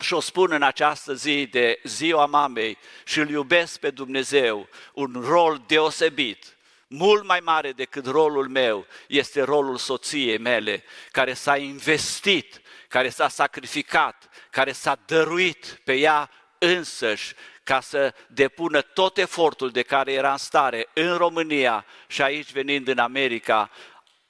și 0.00 0.14
o 0.14 0.20
spun 0.20 0.52
în 0.52 0.62
această 0.62 1.14
zi 1.14 1.46
de 1.46 1.80
ziua 1.82 2.26
mamei 2.26 2.78
și 3.04 3.18
îl 3.18 3.28
iubesc 3.28 3.78
pe 3.78 3.90
Dumnezeu, 3.90 4.68
un 4.92 5.22
rol 5.26 5.62
deosebit, 5.66 6.53
mult 6.88 7.24
mai 7.24 7.40
mare 7.40 7.72
decât 7.72 8.06
rolul 8.06 8.48
meu, 8.48 8.86
este 9.08 9.42
rolul 9.42 9.76
soției 9.76 10.38
mele, 10.38 10.84
care 11.10 11.32
s-a 11.32 11.56
investit, 11.56 12.60
care 12.88 13.08
s-a 13.08 13.28
sacrificat, 13.28 14.28
care 14.50 14.72
s-a 14.72 14.98
dăruit 15.06 15.80
pe 15.84 15.94
ea 15.94 16.30
însăși 16.58 17.34
ca 17.64 17.80
să 17.80 18.14
depună 18.28 18.80
tot 18.80 19.18
efortul 19.18 19.70
de 19.70 19.82
care 19.82 20.12
era 20.12 20.30
în 20.30 20.36
stare 20.36 20.88
în 20.92 21.16
România 21.16 21.84
și 22.06 22.22
aici 22.22 22.52
venind 22.52 22.88
în 22.88 22.98
America, 22.98 23.70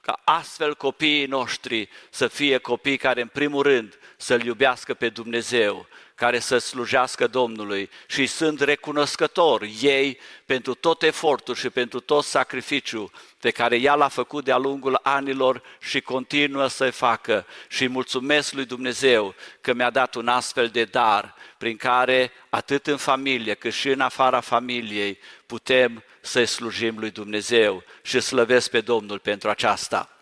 ca 0.01 0.21
astfel 0.23 0.75
copiii 0.75 1.25
noștri 1.25 1.89
să 2.09 2.27
fie 2.27 2.57
copii 2.57 2.97
care 2.97 3.21
în 3.21 3.27
primul 3.27 3.63
rând 3.63 3.99
să-L 4.17 4.45
iubească 4.45 4.93
pe 4.93 5.09
Dumnezeu, 5.09 5.87
care 6.15 6.39
să 6.39 6.57
slujească 6.57 7.27
Domnului 7.27 7.89
și 8.07 8.25
sunt 8.25 8.61
recunoscători 8.61 9.77
ei 9.81 10.19
pentru 10.45 10.73
tot 10.73 11.03
efortul 11.03 11.55
și 11.55 11.69
pentru 11.69 11.99
tot 11.99 12.23
sacrificiul 12.23 13.11
pe 13.39 13.51
care 13.51 13.75
ea 13.75 13.95
l-a 13.95 14.07
făcut 14.07 14.43
de-a 14.43 14.57
lungul 14.57 14.99
anilor 15.03 15.61
și 15.79 16.01
continuă 16.01 16.67
să-i 16.67 16.91
facă. 16.91 17.45
Și 17.67 17.87
mulțumesc 17.87 18.53
lui 18.53 18.65
Dumnezeu 18.65 19.35
că 19.61 19.73
mi-a 19.73 19.89
dat 19.89 20.15
un 20.15 20.27
astfel 20.27 20.67
de 20.67 20.83
dar 20.83 21.35
prin 21.57 21.77
care 21.77 22.31
atât 22.49 22.87
în 22.87 22.97
familie 22.97 23.53
cât 23.53 23.73
și 23.73 23.89
în 23.89 23.99
afara 23.99 24.39
familiei 24.39 25.19
putem 25.45 26.03
să-i 26.21 26.45
slujim 26.45 26.99
lui 26.99 27.11
Dumnezeu 27.11 27.83
și 28.01 28.19
slăvesc 28.19 28.69
pe 28.69 28.81
Domnul 28.81 29.19
pentru 29.19 29.49
aceasta. 29.49 30.14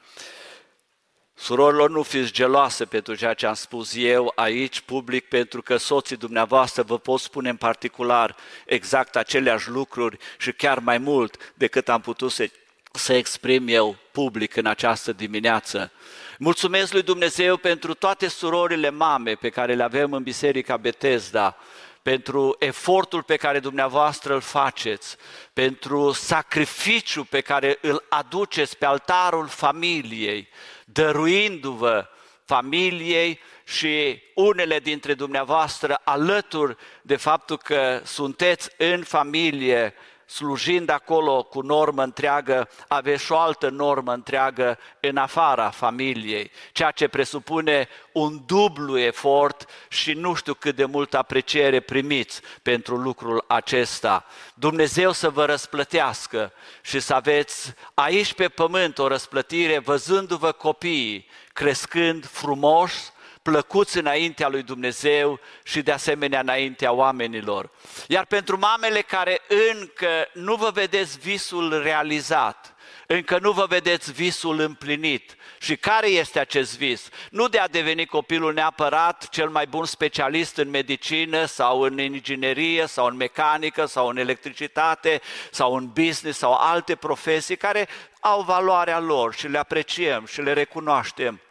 Surorilor, 1.36 1.90
nu 1.90 2.02
fiți 2.02 2.32
geloase 2.32 2.86
pentru 2.86 3.16
ceea 3.16 3.34
ce 3.34 3.46
am 3.46 3.54
spus 3.54 3.94
eu 3.96 4.32
aici 4.36 4.82
public, 4.82 5.28
pentru 5.28 5.62
că 5.62 5.78
soții 5.78 6.16
dumneavoastră 6.16 6.84
vă 6.84 6.98
pot 6.98 7.20
spune 7.20 7.50
în 7.50 7.56
particular 7.56 8.36
exact 8.66 9.16
aceleași 9.16 9.70
lucruri 9.70 10.18
și 10.38 10.52
chiar 10.52 10.80
mai 10.80 10.98
mult 10.98 11.54
decât 11.54 11.90
am 11.90 12.02
putut 12.02 12.32
să, 12.32 12.50
să 12.92 13.14
exprim 13.14 13.68
eu 13.68 13.96
public 14.12 14.56
în 14.56 14.66
această 14.66 15.12
dimineață. 15.12 15.92
Mulțumesc 16.38 16.94
lui 16.94 17.02
Dumnezeu 17.02 17.58
pentru 17.58 17.94
toate 17.94 18.28
surorile 18.28 18.90
mame 18.90 19.34
pe 19.34 19.50
care 19.50 19.74
le 19.74 19.84
avem 19.84 20.14
în 20.14 20.24
Biserica 20.24 20.78
Betesda, 20.78 21.58
pentru 22.04 22.56
efortul 22.60 23.24
pe 23.24 23.36
care 23.36 23.60
dumneavoastră 23.60 24.34
îl 24.34 24.42
faceți, 24.42 25.16
pentru 25.54 26.12
sacrificiul 26.12 27.26
pe 27.26 27.42
care 27.42 27.78
îl 27.82 28.06
aduceți 28.10 28.78
pe 28.78 28.86
altarul 28.86 29.48
familiei, 29.48 30.48
dăruindu-vă 30.86 32.08
familiei 32.46 33.40
și 33.64 34.22
unele 34.36 34.80
dintre 34.80 35.14
dumneavoastră 35.14 36.02
alături 36.04 36.78
de 37.02 37.16
faptul 37.16 37.58
că 37.58 38.02
sunteți 38.04 38.70
în 38.78 39.04
familie 39.04 39.94
slujind 40.26 40.90
acolo 40.90 41.44
cu 41.44 41.62
normă 41.62 42.04
întreagă, 42.04 42.70
aveți 42.88 43.24
și 43.24 43.32
o 43.32 43.38
altă 43.38 43.70
normă 43.70 44.14
întreagă 44.14 44.80
în 45.00 45.18
afara 45.18 45.70
familiei, 45.70 46.52
ceea 46.72 46.92
ce 46.92 47.08
presupune 47.08 47.88
un 48.12 48.42
dublu 48.46 48.98
efort 48.98 49.70
și 49.90 50.14
nu 50.14 50.34
știu 50.34 50.54
cât 50.54 50.76
de 50.76 50.86
multă 50.86 51.18
apreciere 51.18 51.80
primiți 51.80 52.42
pentru 52.62 52.96
lucrul 52.96 53.44
acesta. 53.48 54.26
Dumnezeu 54.54 55.12
să 55.12 55.30
vă 55.30 55.46
răsplătească 55.46 56.54
și 56.82 57.00
să 57.00 57.14
aveți 57.14 57.74
aici 57.94 58.34
pe 58.34 58.48
pământ 58.48 58.98
o 58.98 59.08
răsplătire 59.08 59.80
văzându-vă 59.80 60.52
copiii 60.52 61.30
crescând 61.54 62.26
frumos, 62.26 63.13
plăcuți 63.44 63.98
înaintea 63.98 64.48
lui 64.48 64.64
Dumnezeu 64.64 65.40
și 65.64 65.82
de 65.82 65.92
asemenea 65.92 66.40
înaintea 66.40 66.92
oamenilor. 66.92 67.70
Iar 68.08 68.26
pentru 68.26 68.58
mamele 68.58 69.02
care 69.02 69.42
încă 69.72 70.28
nu 70.34 70.56
vă 70.56 70.70
vedeți 70.74 71.20
visul 71.20 71.82
realizat, 71.82 72.76
încă 73.08 73.40
nu 73.42 73.52
vă 73.52 73.66
vedeți 73.66 74.12
visul 74.12 74.60
împlinit. 74.60 75.36
Și 75.60 75.76
care 75.76 76.08
este 76.08 76.40
acest 76.40 76.78
vis? 76.78 77.10
Nu 77.30 77.48
de 77.48 77.60
a 77.60 77.68
deveni 77.68 78.06
copilul 78.06 78.54
neapărat 78.54 79.30
cel 79.30 79.50
mai 79.50 79.66
bun 79.68 79.86
specialist 79.86 80.58
în 80.58 80.70
medicină 80.70 81.46
sau 81.46 81.82
în 81.82 82.00
inginerie 82.00 82.86
sau 82.86 83.06
în 83.06 83.16
mecanică 83.16 83.86
sau 83.86 84.08
în 84.08 84.18
electricitate 84.18 85.22
sau 85.52 85.76
în 85.76 85.88
business 85.88 86.38
sau 86.38 86.54
alte 86.54 86.96
profesii 86.96 87.56
care 87.56 87.88
au 88.20 88.42
valoarea 88.42 89.00
lor 89.00 89.34
și 89.34 89.48
le 89.48 89.58
apreciem 89.58 90.26
și 90.26 90.42
le 90.42 90.54
recunoaștem, 90.54 91.42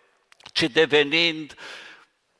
ci 0.62 0.70
devenind 0.70 1.54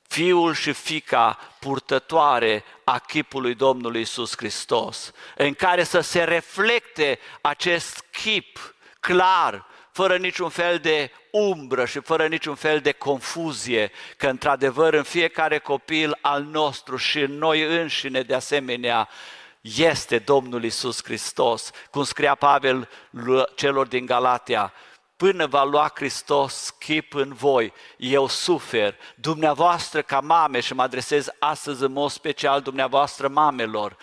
fiul 0.08 0.54
și 0.54 0.72
fica 0.72 1.38
purtătoare 1.60 2.64
a 2.84 2.98
chipului 2.98 3.54
Domnului 3.54 4.00
Isus 4.00 4.36
Hristos, 4.36 5.12
în 5.36 5.54
care 5.54 5.82
să 5.84 6.00
se 6.00 6.24
reflecte 6.24 7.18
acest 7.40 8.04
chip 8.10 8.74
clar, 9.00 9.66
fără 9.92 10.16
niciun 10.16 10.48
fel 10.48 10.78
de 10.78 11.10
umbră 11.30 11.84
și 11.84 12.00
fără 12.00 12.26
niciun 12.26 12.54
fel 12.54 12.80
de 12.80 12.92
confuzie, 12.92 13.90
că 14.16 14.28
într-adevăr 14.28 14.94
în 14.94 15.02
fiecare 15.02 15.58
copil 15.58 16.18
al 16.20 16.42
nostru 16.42 16.96
și 16.96 17.18
în 17.18 17.38
noi 17.38 17.62
înșine 17.62 18.22
de 18.22 18.34
asemenea 18.34 19.08
este 19.60 20.18
Domnul 20.18 20.64
Isus 20.64 21.04
Hristos, 21.04 21.70
cum 21.90 22.04
scria 22.04 22.34
Pavel 22.34 22.88
celor 23.54 23.86
din 23.86 24.06
Galatia, 24.06 24.72
până 25.22 25.46
va 25.46 25.64
lua 25.64 25.92
Hristos 25.94 26.74
chip 26.78 27.14
în 27.14 27.32
voi, 27.34 27.72
eu 27.96 28.28
sufer. 28.28 28.94
Dumneavoastră 29.14 30.02
ca 30.02 30.20
mame, 30.20 30.60
și 30.60 30.74
mă 30.74 30.82
adresez 30.82 31.28
astăzi 31.38 31.82
în 31.82 31.92
mod 31.92 32.10
special 32.10 32.60
dumneavoastră 32.60 33.28
mamelor, 33.28 33.96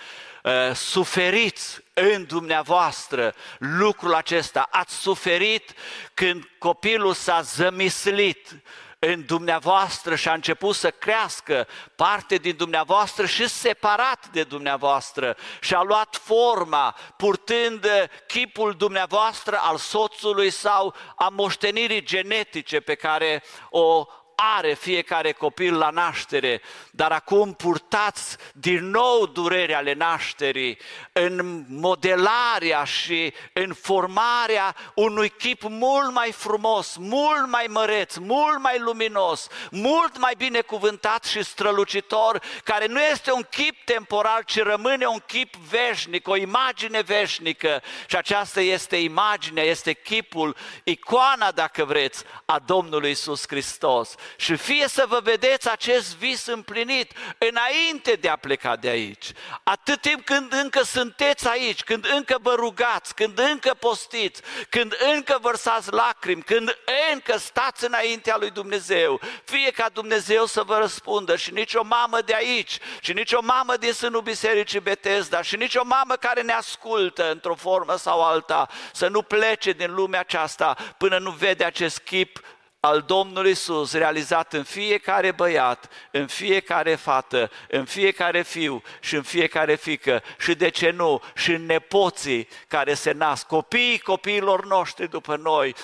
uh, 0.44 0.76
suferiți 0.76 1.82
în 1.94 2.26
dumneavoastră 2.26 3.34
lucrul 3.58 4.14
acesta. 4.14 4.68
Ați 4.72 4.96
suferit 4.96 5.74
când 6.14 6.50
copilul 6.58 7.14
s-a 7.14 7.42
zămislit 7.42 8.56
în 9.00 9.26
dumneavoastră 9.26 10.16
și 10.16 10.28
a 10.28 10.34
început 10.34 10.76
să 10.76 10.92
crească 10.92 11.68
parte 11.96 12.36
din 12.36 12.56
dumneavoastră 12.56 13.26
și 13.26 13.48
separat 13.48 14.28
de 14.32 14.44
dumneavoastră 14.44 15.38
și 15.62 15.74
a 15.74 15.82
luat 15.82 16.16
forma 16.24 16.96
purtând 17.18 17.88
chipul 18.28 18.74
dumneavoastră 18.74 19.60
al 19.62 19.78
soțului 19.78 20.50
sau 20.50 20.96
a 21.16 21.30
moștenirii 21.30 22.04
genetice 22.04 22.80
pe 22.80 22.96
care 22.96 23.44
o 23.70 24.06
are 24.42 24.74
fiecare 24.74 25.32
copil 25.32 25.78
la 25.78 25.90
naștere, 25.90 26.62
dar 26.92 27.12
acum 27.12 27.54
purtați 27.54 28.38
din 28.54 28.90
nou 28.90 29.26
durerea 29.26 29.78
ale 29.78 29.94
nașterii 29.94 30.78
în 31.12 31.66
modelarea 31.68 32.84
și 32.84 33.34
în 33.54 33.74
formarea 33.74 34.76
unui 34.94 35.30
chip 35.30 35.62
mult 35.62 36.14
mai 36.14 36.32
frumos, 36.32 36.96
mult 37.00 37.48
mai 37.48 37.66
măreț, 37.70 38.16
mult 38.16 38.60
mai 38.60 38.80
luminos, 38.80 39.48
mult 39.72 40.18
mai 40.18 40.34
binecuvântat 40.38 41.26
și 41.26 41.44
strălucitor, 41.44 42.42
care 42.64 42.86
nu 42.86 43.02
este 43.02 43.32
un 43.32 43.46
chip 43.50 43.76
temporal, 43.86 44.44
ci 44.46 44.62
rămâne 44.62 45.06
un 45.06 45.24
chip 45.26 45.56
veșnic, 45.56 46.28
o 46.28 46.36
imagine 46.36 47.02
veșnică. 47.02 47.82
Și 48.08 48.16
aceasta 48.16 48.62
este 48.62 48.96
imaginea, 48.96 49.64
este 49.64 49.94
chipul, 49.94 50.56
icoana, 50.84 51.52
dacă 51.52 51.86
vreți, 51.86 52.24
a 52.46 52.60
Domnului 52.66 53.12
Isus 53.12 53.44
Hristos 53.48 54.16
și 54.38 54.56
fie 54.56 54.88
să 54.88 55.06
vă 55.08 55.20
vedeți 55.24 55.70
acest 55.70 56.16
vis 56.16 56.46
împlinit 56.46 57.12
înainte 57.38 58.12
de 58.12 58.30
a 58.30 58.36
pleca 58.36 58.76
de 58.76 58.88
aici. 58.88 59.32
Atât 59.64 60.02
timp 60.02 60.26
când 60.26 60.54
încă 60.54 60.84
sunteți 60.84 61.48
aici, 61.48 61.84
când 61.84 62.08
încă 62.16 62.38
vă 62.42 62.54
rugați, 62.54 63.16
când 63.16 63.40
încă 63.40 63.74
postiți, 63.80 64.42
când 64.70 64.94
încă 65.14 65.38
vărsați 65.42 65.92
lacrimi, 65.92 66.42
când 66.42 66.78
încă 67.12 67.38
stați 67.38 67.86
înaintea 67.86 68.38
lui 68.38 68.50
Dumnezeu, 68.50 69.20
fie 69.44 69.72
ca 69.72 69.90
Dumnezeu 69.94 70.46
să 70.46 70.64
vă 70.64 70.78
răspundă 70.78 71.36
și 71.36 71.54
nicio 71.54 71.84
mamă 71.84 72.22
de 72.22 72.36
aici, 72.36 72.78
și 73.00 73.14
nicio 73.14 73.42
mamă 73.42 73.78
din 73.78 73.94
sânul 73.94 74.22
Bisericii 74.22 74.80
Betesda, 74.80 75.42
și 75.42 75.56
nicio 75.56 75.84
mamă 75.84 76.16
care 76.16 76.42
ne 76.42 76.54
ascultă 76.54 77.32
într-o 77.32 77.56
formă 77.56 77.96
sau 77.98 78.24
alta, 78.24 78.70
să 78.94 79.08
nu 79.08 79.22
plece 79.22 79.72
din 79.72 79.94
lumea 79.94 80.20
aceasta 80.20 80.76
până 80.98 81.18
nu 81.18 81.32
vede 81.32 81.64
acest 81.64 82.00
chip 82.00 82.42
al 82.80 83.02
Domnului 83.02 83.52
Isus 83.52 83.94
realizat 83.94 84.54
în 84.54 84.64
fiecare 84.64 85.32
băiat, 85.32 85.90
în 86.12 86.28
fiecare 86.28 86.96
fată, 86.96 87.52
în 87.70 87.86
fiecare 87.86 88.42
fiu 88.42 88.84
și 89.00 89.16
în 89.16 89.22
fiecare 89.22 89.76
fică. 89.76 90.24
Și 90.38 90.56
de 90.56 90.70
ce 90.70 90.90
nu? 90.90 91.22
Și 91.36 91.52
în 91.52 91.66
nepoții 91.66 92.48
care 92.68 92.94
se 92.94 93.12
nasc, 93.12 93.48
copiii 93.48 94.00
copiilor 94.00 94.66
noștri 94.66 95.10
după 95.10 95.36
noi, 95.36 95.76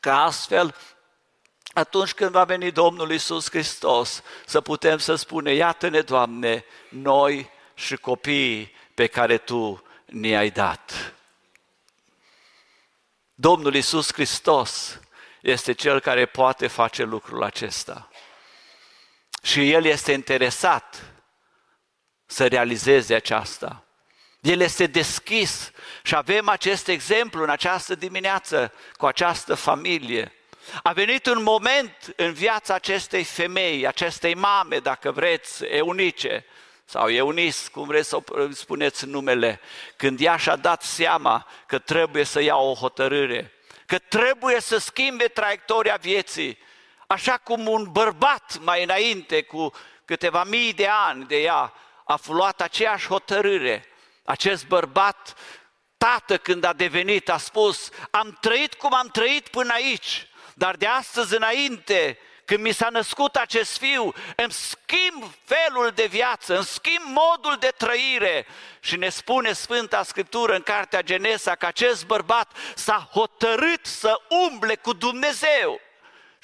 ca 0.00 0.22
astfel 0.22 0.74
atunci 1.72 2.12
când 2.12 2.30
va 2.30 2.44
veni 2.44 2.70
Domnul 2.70 3.12
Isus 3.12 3.50
Hristos, 3.50 4.22
să 4.46 4.60
putem 4.60 4.98
să 4.98 5.14
spunem, 5.14 5.54
iată-ne, 5.54 6.00
Doamne, 6.00 6.64
noi 6.88 7.50
și 7.74 7.96
copiii 7.96 8.74
pe 8.94 9.06
care 9.06 9.38
Tu 9.38 9.82
ne-ai 10.04 10.50
dat. 10.50 11.14
Domnul 13.34 13.74
Isus 13.74 14.12
Hristos 14.12 15.00
este 15.42 15.72
cel 15.72 16.00
care 16.00 16.26
poate 16.26 16.66
face 16.66 17.02
lucrul 17.02 17.42
acesta. 17.42 18.08
Și 19.42 19.72
el 19.72 19.84
este 19.84 20.12
interesat 20.12 21.12
să 22.26 22.46
realizeze 22.46 23.14
aceasta. 23.14 23.84
El 24.40 24.60
este 24.60 24.86
deschis 24.86 25.70
și 26.02 26.14
avem 26.14 26.48
acest 26.48 26.88
exemplu 26.88 27.42
în 27.42 27.50
această 27.50 27.94
dimineață 27.94 28.72
cu 28.96 29.06
această 29.06 29.54
familie. 29.54 30.32
A 30.82 30.92
venit 30.92 31.26
un 31.26 31.42
moment 31.42 32.12
în 32.16 32.32
viața 32.32 32.74
acestei 32.74 33.24
femei, 33.24 33.86
acestei 33.86 34.34
mame, 34.34 34.78
dacă 34.78 35.10
vreți, 35.10 35.64
eunice, 35.64 36.44
sau 36.84 37.10
Eunis, 37.10 37.68
cum 37.68 37.86
vreți 37.86 38.08
să 38.08 38.22
spuneți 38.50 39.06
numele, 39.06 39.60
când 39.96 40.20
ea 40.20 40.36
și-a 40.36 40.56
dat 40.56 40.82
seama 40.82 41.46
că 41.66 41.78
trebuie 41.78 42.24
să 42.24 42.40
ia 42.40 42.56
o 42.56 42.74
hotărâre 42.74 43.52
că 43.92 43.98
trebuie 43.98 44.60
să 44.60 44.78
schimbe 44.78 45.28
traiectoria 45.28 45.96
vieții, 45.96 46.58
așa 47.06 47.36
cum 47.36 47.66
un 47.66 47.88
bărbat 47.90 48.58
mai 48.60 48.82
înainte, 48.82 49.42
cu 49.42 49.72
câteva 50.04 50.44
mii 50.44 50.72
de 50.72 50.86
ani 50.86 51.26
de 51.26 51.36
ea, 51.36 51.72
a 52.04 52.18
luat 52.26 52.60
aceeași 52.60 53.06
hotărâre. 53.06 53.86
Acest 54.24 54.66
bărbat, 54.66 55.34
tată 55.96 56.38
când 56.38 56.64
a 56.64 56.72
devenit, 56.72 57.28
a 57.28 57.36
spus, 57.36 57.90
am 58.10 58.38
trăit 58.40 58.74
cum 58.74 58.94
am 58.94 59.08
trăit 59.08 59.48
până 59.48 59.72
aici, 59.72 60.26
dar 60.54 60.76
de 60.76 60.86
astăzi 60.86 61.36
înainte 61.36 62.18
când 62.44 62.60
mi 62.60 62.72
s-a 62.72 62.88
născut 62.88 63.36
acest 63.36 63.78
fiu, 63.78 64.12
îmi 64.36 64.52
schimb 64.52 65.34
felul 65.44 65.90
de 65.94 66.06
viață, 66.06 66.54
îmi 66.54 66.64
schimb 66.64 67.04
modul 67.04 67.56
de 67.58 67.72
trăire. 67.76 68.46
Și 68.80 68.96
ne 68.96 69.08
spune 69.08 69.52
Sfânta 69.52 70.02
Scriptură 70.02 70.54
în 70.54 70.62
Cartea 70.62 71.02
Genesa 71.02 71.54
că 71.54 71.66
acest 71.66 72.06
bărbat 72.06 72.52
s-a 72.74 73.08
hotărât 73.12 73.86
să 73.86 74.20
umble 74.28 74.76
cu 74.76 74.92
Dumnezeu. 74.92 75.80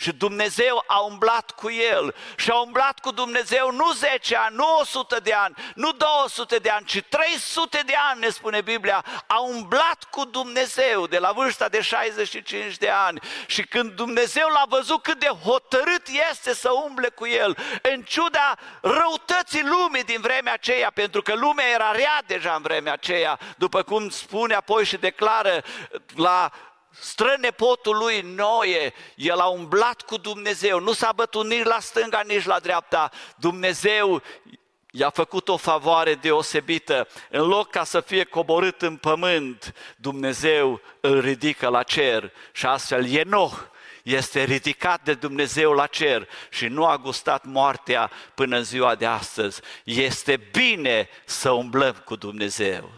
Și 0.00 0.12
Dumnezeu 0.12 0.84
a 0.86 0.98
umblat 0.98 1.50
cu 1.50 1.70
el 1.70 2.14
și 2.36 2.50
a 2.50 2.60
umblat 2.60 2.98
cu 2.98 3.10
Dumnezeu 3.10 3.70
nu 3.70 3.92
10 3.92 4.36
ani, 4.36 4.56
nu 4.56 4.78
100 4.80 5.20
de 5.22 5.32
ani, 5.32 5.54
nu 5.74 5.92
200 5.92 6.56
de 6.56 6.68
ani, 6.68 6.86
ci 6.86 7.04
300 7.08 7.82
de 7.86 7.94
ani, 8.10 8.20
ne 8.20 8.28
spune 8.28 8.60
Biblia, 8.60 9.04
a 9.26 9.38
umblat 9.38 10.04
cu 10.10 10.24
Dumnezeu 10.24 11.06
de 11.06 11.18
la 11.18 11.32
vârsta 11.32 11.68
de 11.68 11.80
65 11.80 12.76
de 12.76 12.88
ani. 12.88 13.20
Și 13.46 13.62
când 13.62 13.92
Dumnezeu 13.92 14.48
l-a 14.48 14.64
văzut 14.68 15.02
cât 15.02 15.18
de 15.18 15.30
hotărât 15.44 16.06
este 16.30 16.54
să 16.54 16.70
umble 16.70 17.08
cu 17.08 17.26
el, 17.26 17.56
în 17.82 18.02
ciuda 18.02 18.54
răutății 18.80 19.64
lumii 19.64 20.04
din 20.04 20.20
vremea 20.20 20.52
aceea, 20.52 20.90
pentru 20.90 21.22
că 21.22 21.34
lumea 21.34 21.68
era 21.68 21.92
rea 21.92 22.22
deja 22.26 22.54
în 22.54 22.62
vremea 22.62 22.92
aceea, 22.92 23.38
după 23.56 23.82
cum 23.82 24.08
spune 24.08 24.54
apoi 24.54 24.84
și 24.84 24.96
declară 24.96 25.62
la 26.14 26.50
strănepotul 27.00 27.96
lui 27.96 28.20
Noe, 28.20 28.92
el 29.14 29.38
a 29.38 29.46
umblat 29.46 30.02
cu 30.02 30.16
Dumnezeu, 30.16 30.80
nu 30.80 30.92
s-a 30.92 31.12
bătut 31.12 31.46
nici 31.46 31.64
la 31.64 31.78
stânga, 31.80 32.22
nici 32.26 32.44
la 32.44 32.58
dreapta. 32.58 33.10
Dumnezeu 33.36 34.22
i-a 34.90 35.10
făcut 35.10 35.48
o 35.48 35.56
favoare 35.56 36.14
deosebită. 36.14 37.08
În 37.30 37.46
loc 37.46 37.70
ca 37.70 37.84
să 37.84 38.00
fie 38.00 38.24
coborât 38.24 38.82
în 38.82 38.96
pământ, 38.96 39.74
Dumnezeu 39.96 40.80
îl 41.00 41.20
ridică 41.20 41.68
la 41.68 41.82
cer 41.82 42.32
și 42.52 42.66
astfel 42.66 43.14
Enoch 43.14 43.54
este 44.02 44.44
ridicat 44.44 45.02
de 45.02 45.14
Dumnezeu 45.14 45.72
la 45.72 45.86
cer 45.86 46.28
și 46.50 46.66
nu 46.66 46.86
a 46.86 46.96
gustat 46.96 47.44
moartea 47.44 48.10
până 48.34 48.56
în 48.56 48.64
ziua 48.64 48.94
de 48.94 49.06
astăzi. 49.06 49.60
Este 49.84 50.48
bine 50.52 51.08
să 51.24 51.50
umblăm 51.50 52.02
cu 52.04 52.16
Dumnezeu. 52.16 52.90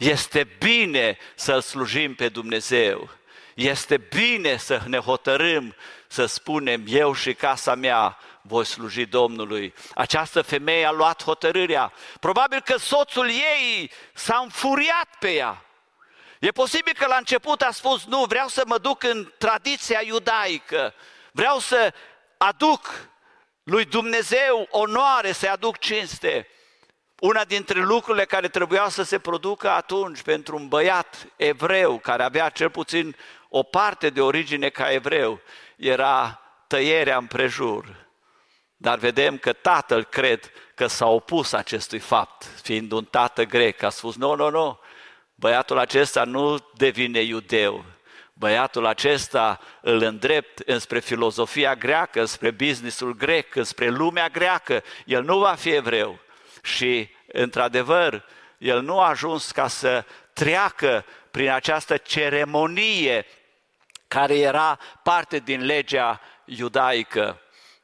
Este 0.00 0.48
bine 0.58 1.18
să-L 1.34 1.60
slujim 1.60 2.14
pe 2.14 2.28
Dumnezeu. 2.28 3.10
Este 3.54 3.96
bine 3.96 4.56
să 4.56 4.80
ne 4.86 4.98
hotărâm 4.98 5.74
să 6.06 6.26
spunem, 6.26 6.84
eu 6.86 7.14
și 7.14 7.34
casa 7.34 7.74
mea 7.74 8.18
voi 8.42 8.64
sluji 8.64 9.04
Domnului. 9.04 9.74
Această 9.94 10.42
femeie 10.42 10.84
a 10.84 10.90
luat 10.90 11.22
hotărârea. 11.24 11.92
Probabil 12.20 12.60
că 12.60 12.76
soțul 12.76 13.28
ei 13.28 13.90
s-a 14.14 14.40
înfuriat 14.42 15.08
pe 15.18 15.32
ea. 15.32 15.64
E 16.38 16.50
posibil 16.50 16.94
că 16.98 17.06
la 17.06 17.16
început 17.16 17.60
a 17.60 17.70
spus, 17.70 18.04
nu, 18.04 18.24
vreau 18.24 18.48
să 18.48 18.62
mă 18.66 18.78
duc 18.78 19.02
în 19.02 19.32
tradiția 19.38 20.00
iudaică, 20.02 20.94
vreau 21.32 21.58
să 21.58 21.94
aduc 22.36 23.08
lui 23.62 23.84
Dumnezeu 23.84 24.68
onoare, 24.70 25.32
să-i 25.32 25.48
aduc 25.48 25.78
cinste. 25.78 26.48
Una 27.20 27.44
dintre 27.44 27.80
lucrurile 27.80 28.24
care 28.24 28.48
trebuia 28.48 28.88
să 28.88 29.02
se 29.02 29.18
producă 29.18 29.70
atunci 29.70 30.22
pentru 30.22 30.56
un 30.56 30.68
băiat 30.68 31.26
evreu, 31.36 31.98
care 31.98 32.22
avea 32.22 32.48
cel 32.48 32.70
puțin 32.70 33.16
o 33.48 33.62
parte 33.62 34.10
de 34.10 34.20
origine 34.20 34.68
ca 34.68 34.92
evreu, 34.92 35.40
era 35.76 36.40
tăierea 36.66 37.16
împrejur. 37.16 38.08
Dar 38.76 38.98
vedem 38.98 39.38
că 39.38 39.52
tatăl, 39.52 40.04
cred, 40.04 40.50
că 40.74 40.86
s-a 40.86 41.06
opus 41.06 41.52
acestui 41.52 41.98
fapt, 41.98 42.46
fiind 42.62 42.92
un 42.92 43.04
tată 43.04 43.44
grec, 43.44 43.82
a 43.82 43.88
spus, 43.88 44.16
nu, 44.16 44.34
nu, 44.34 44.50
nu, 44.50 44.78
băiatul 45.34 45.78
acesta 45.78 46.24
nu 46.24 46.58
devine 46.76 47.20
iudeu, 47.20 47.84
băiatul 48.32 48.86
acesta 48.86 49.60
îl 49.80 50.02
îndrept 50.02 50.58
înspre 50.58 51.00
filozofia 51.00 51.74
greacă, 51.74 52.24
spre 52.24 52.50
businessul 52.50 53.14
grec, 53.14 53.54
spre 53.62 53.88
lumea 53.88 54.28
greacă, 54.28 54.82
el 55.04 55.22
nu 55.22 55.38
va 55.38 55.54
fi 55.54 55.70
evreu. 55.70 56.20
Și, 56.62 57.10
într-adevăr, 57.26 58.24
el 58.58 58.80
nu 58.80 59.00
a 59.00 59.08
ajuns 59.08 59.50
ca 59.50 59.68
să 59.68 60.04
treacă 60.32 61.04
prin 61.30 61.50
această 61.50 61.96
ceremonie 61.96 63.26
care 64.08 64.38
era 64.38 64.78
parte 65.02 65.38
din 65.38 65.64
legea 65.64 66.20
iudaică. 66.44 67.40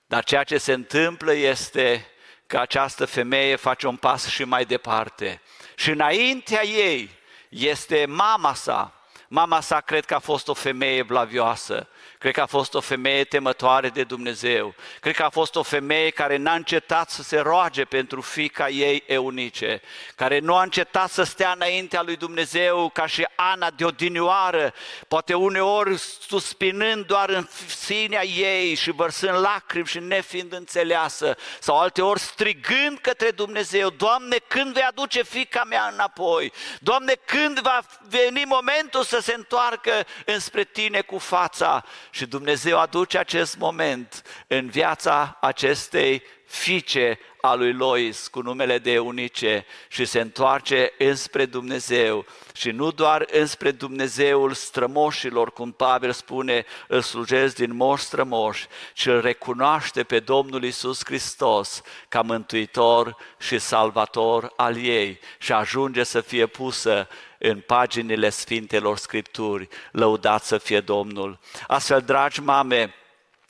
Dar 0.06 0.24
ceea 0.24 0.44
ce 0.44 0.58
se 0.58 0.72
întâmplă 0.72 1.32
este 1.32 2.06
că 2.46 2.58
această 2.58 3.04
femeie 3.04 3.56
face 3.56 3.86
un 3.86 3.96
pas 3.96 4.26
și 4.26 4.44
mai 4.44 4.64
departe. 4.64 5.40
Și 5.74 5.90
înaintea 5.90 6.64
ei 6.64 7.10
este 7.48 8.06
mama 8.08 8.54
sa. 8.54 8.94
Mama 9.28 9.60
sa 9.60 9.80
cred 9.80 10.04
că 10.04 10.14
a 10.14 10.18
fost 10.18 10.48
o 10.48 10.54
femeie 10.54 11.02
blavioasă. 11.02 11.88
Cred 12.18 12.32
că 12.32 12.40
a 12.40 12.46
fost 12.46 12.74
o 12.74 12.80
femeie 12.80 13.24
temătoare 13.24 13.88
de 13.88 14.04
Dumnezeu. 14.04 14.74
Cred 15.00 15.14
că 15.14 15.22
a 15.22 15.28
fost 15.28 15.56
o 15.56 15.62
femeie 15.62 16.10
care 16.10 16.36
n-a 16.36 16.54
încetat 16.54 17.10
să 17.10 17.22
se 17.22 17.38
roage 17.38 17.84
pentru 17.84 18.20
fica 18.20 18.68
ei 18.68 19.02
eunice, 19.06 19.82
care 20.14 20.38
nu 20.38 20.54
a 20.54 20.62
încetat 20.62 21.10
să 21.10 21.22
stea 21.22 21.52
înaintea 21.52 22.02
lui 22.02 22.16
Dumnezeu 22.16 22.90
ca 22.92 23.06
și 23.06 23.26
Ana 23.34 23.70
de 23.70 23.84
odinioară, 23.84 24.74
poate 25.08 25.34
uneori 25.34 25.98
suspinând 26.28 27.06
doar 27.06 27.28
în 27.28 27.48
sinea 27.66 28.24
ei 28.24 28.74
și 28.74 28.90
vărsând 28.90 29.38
lacrimi 29.38 29.86
și 29.86 29.98
nefiind 29.98 30.52
înțeleasă, 30.52 31.36
sau 31.60 31.78
alteori 31.78 32.20
strigând 32.20 32.98
către 33.00 33.30
Dumnezeu, 33.30 33.90
Doamne, 33.90 34.36
când 34.48 34.72
vei 34.72 34.82
aduce 34.82 35.22
fica 35.22 35.64
mea 35.64 35.88
înapoi? 35.92 36.52
Doamne, 36.80 37.12
când 37.24 37.60
va 37.60 37.80
veni 38.08 38.44
momentul 38.46 39.02
să 39.02 39.18
se 39.20 39.34
întoarcă 39.34 39.92
înspre 40.24 40.64
Tine 40.64 41.00
cu 41.00 41.18
fața? 41.18 41.84
Și 42.16 42.26
Dumnezeu 42.26 42.78
aduce 42.78 43.18
acest 43.18 43.56
moment 43.56 44.22
în 44.46 44.68
viața 44.68 45.38
acestei 45.40 46.22
fiice 46.46 47.18
a 47.46 47.54
lui 47.54 47.72
Lois 47.72 48.28
cu 48.28 48.40
numele 48.40 48.78
de 48.78 48.98
Unice 48.98 49.66
și 49.88 50.04
se 50.04 50.20
întoarce 50.20 50.92
înspre 50.98 51.44
Dumnezeu 51.44 52.24
și 52.54 52.70
nu 52.70 52.90
doar 52.90 53.26
înspre 53.30 53.70
Dumnezeul 53.70 54.52
strămoșilor, 54.52 55.52
cum 55.52 55.72
Pavel 55.72 56.12
spune, 56.12 56.64
îl 56.88 57.00
slujesc 57.00 57.54
din 57.54 57.76
moș 57.76 58.00
strămoși, 58.00 58.66
ci 58.94 59.06
îl 59.06 59.20
recunoaște 59.20 60.02
pe 60.02 60.18
Domnul 60.18 60.64
Isus 60.64 61.04
Hristos 61.04 61.82
ca 62.08 62.22
mântuitor 62.22 63.16
și 63.38 63.58
salvator 63.58 64.52
al 64.56 64.76
ei 64.76 65.18
și 65.38 65.52
ajunge 65.52 66.02
să 66.02 66.20
fie 66.20 66.46
pusă 66.46 67.08
în 67.38 67.60
paginile 67.60 68.28
Sfintelor 68.28 68.96
Scripturi. 68.96 69.68
Lăudat 69.92 70.44
să 70.44 70.58
fie 70.58 70.80
Domnul! 70.80 71.38
Astfel, 71.66 72.00
dragi 72.00 72.40
mame, 72.40 72.94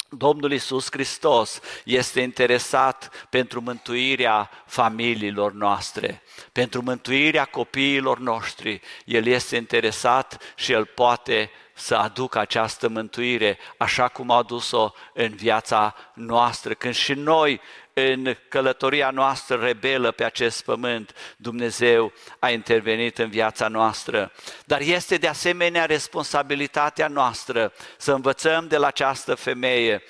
Domnul 0.08 0.52
Isus 0.52 0.86
Hristos 0.90 1.60
este 1.84 2.20
interesat 2.20 3.26
pentru 3.30 3.60
mântuirea 3.60 4.50
familiilor 4.66 5.52
noastre, 5.52 6.22
pentru 6.52 6.82
mântuirea 6.82 7.44
copiilor 7.44 8.18
noștri. 8.18 8.80
El 9.04 9.26
este 9.26 9.56
interesat 9.56 10.42
și 10.54 10.72
El 10.72 10.84
poate 10.84 11.50
să 11.74 11.94
aducă 11.94 12.38
această 12.38 12.88
mântuire 12.88 13.58
așa 13.76 14.08
cum 14.08 14.30
a 14.30 14.36
adus-o 14.36 14.92
în 15.14 15.34
viața 15.34 15.94
noastră, 16.14 16.74
când 16.74 16.94
și 16.94 17.12
noi 17.12 17.60
în 17.98 18.36
călătoria 18.48 19.10
noastră 19.10 19.56
rebelă 19.56 20.10
pe 20.10 20.24
acest 20.24 20.64
pământ, 20.64 21.34
Dumnezeu 21.36 22.12
a 22.38 22.50
intervenit 22.50 23.18
în 23.18 23.28
viața 23.28 23.68
noastră. 23.68 24.32
Dar 24.64 24.80
este 24.80 25.16
de 25.16 25.28
asemenea 25.28 25.84
responsabilitatea 25.84 27.08
noastră 27.08 27.72
să 27.96 28.12
învățăm 28.12 28.68
de 28.68 28.76
la 28.76 28.86
această 28.86 29.34
femeie, 29.34 30.02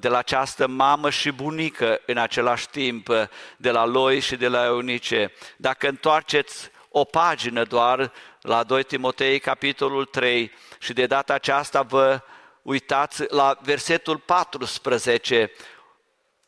de 0.00 0.08
la 0.08 0.18
această 0.18 0.66
mamă 0.66 1.10
și 1.10 1.30
bunică 1.30 2.00
în 2.06 2.16
același 2.16 2.68
timp, 2.68 3.08
de 3.56 3.70
la 3.70 3.84
Loi 3.84 4.20
și 4.20 4.36
de 4.36 4.48
la 4.48 4.64
Eunice. 4.64 5.32
Dacă 5.56 5.88
întoarceți 5.88 6.70
o 6.88 7.04
pagină 7.04 7.64
doar 7.64 8.12
la 8.40 8.62
2 8.62 8.82
Timotei, 8.82 9.38
capitolul 9.38 10.04
3, 10.04 10.52
și 10.78 10.92
de 10.92 11.06
data 11.06 11.34
aceasta 11.34 11.82
vă 11.82 12.20
uitați 12.62 13.24
la 13.28 13.58
versetul 13.62 14.16
14, 14.16 15.50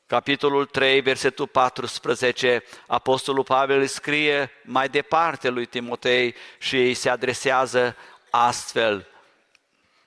capitolul 0.07 0.65
3, 0.67 1.01
versetul 1.01 1.47
14, 1.47 2.63
Apostolul 2.87 3.45
Pavel 3.45 3.81
îi 3.81 3.87
scrie 3.87 4.51
mai 4.65 4.89
departe 4.89 5.49
lui 5.49 5.67
Timotei 5.67 6.35
și 6.59 6.77
îi 6.77 6.95
se 6.95 7.09
adresează 7.09 7.97
astfel. 8.31 9.07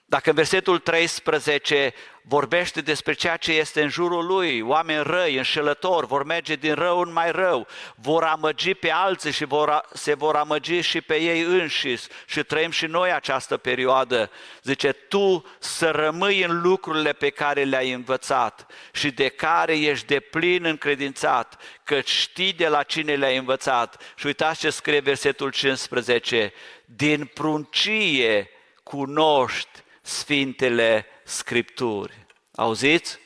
Dacă 0.10 0.30
în 0.30 0.36
versetul 0.36 0.80
13 0.80 1.94
vorbește 2.22 2.82
despre 2.82 3.14
ceea 3.14 3.38
ce 3.38 3.52
este 3.52 3.82
în 3.82 3.90
jurul 3.90 4.26
lui, 4.26 4.62
oameni 4.62 5.04
răi, 5.04 5.36
înșelători, 5.36 6.08
vor 6.08 6.24
merge 6.24 6.56
din 6.56 6.74
rău 6.74 7.00
în 7.00 7.12
mai 7.12 7.32
rău, 7.32 7.68
vor 7.96 8.24
amăgi 8.24 8.74
pe 8.74 8.92
alții 8.92 9.32
și 9.32 9.46
vor, 9.46 9.82
se 9.94 10.14
vor 10.14 10.36
amăgi 10.36 10.80
și 10.80 11.02
pe 11.02 11.16
ei 11.16 11.42
înșis 11.42 12.08
și 12.26 12.44
trăim 12.44 12.72
și 12.72 12.86
noi 12.86 13.12
această 13.12 13.58
perioadă. 13.58 14.32
Zice, 14.64 14.92
tu 14.92 15.46
să 15.60 15.90
rămâi 15.90 16.44
în 16.44 16.62
lucrurile 16.62 17.14
pe 17.14 17.30
care 17.30 17.64
le-ai 17.64 17.92
învățat 17.92 18.72
și 18.92 19.12
de 19.12 19.28
care 19.28 19.80
ești 19.80 20.06
de 20.06 20.20
plin 20.20 20.66
încredințat, 20.66 21.62
că 21.84 22.02
știi 22.02 22.54
de 22.54 22.68
la 22.68 22.84
cine 22.84 23.16
le-ai 23.16 23.38
învățat. 23.38 24.14
Și 24.16 24.26
uitați 24.26 24.60
ce 24.60 24.70
scrie 24.70 25.00
versetul 25.00 25.52
15, 25.52 26.54
din 26.86 27.26
pruncie 27.34 28.50
cunoști 28.84 29.88
Sfintele 30.10 31.06
Scripturi. 31.24 32.26
Auziți? 32.56 33.20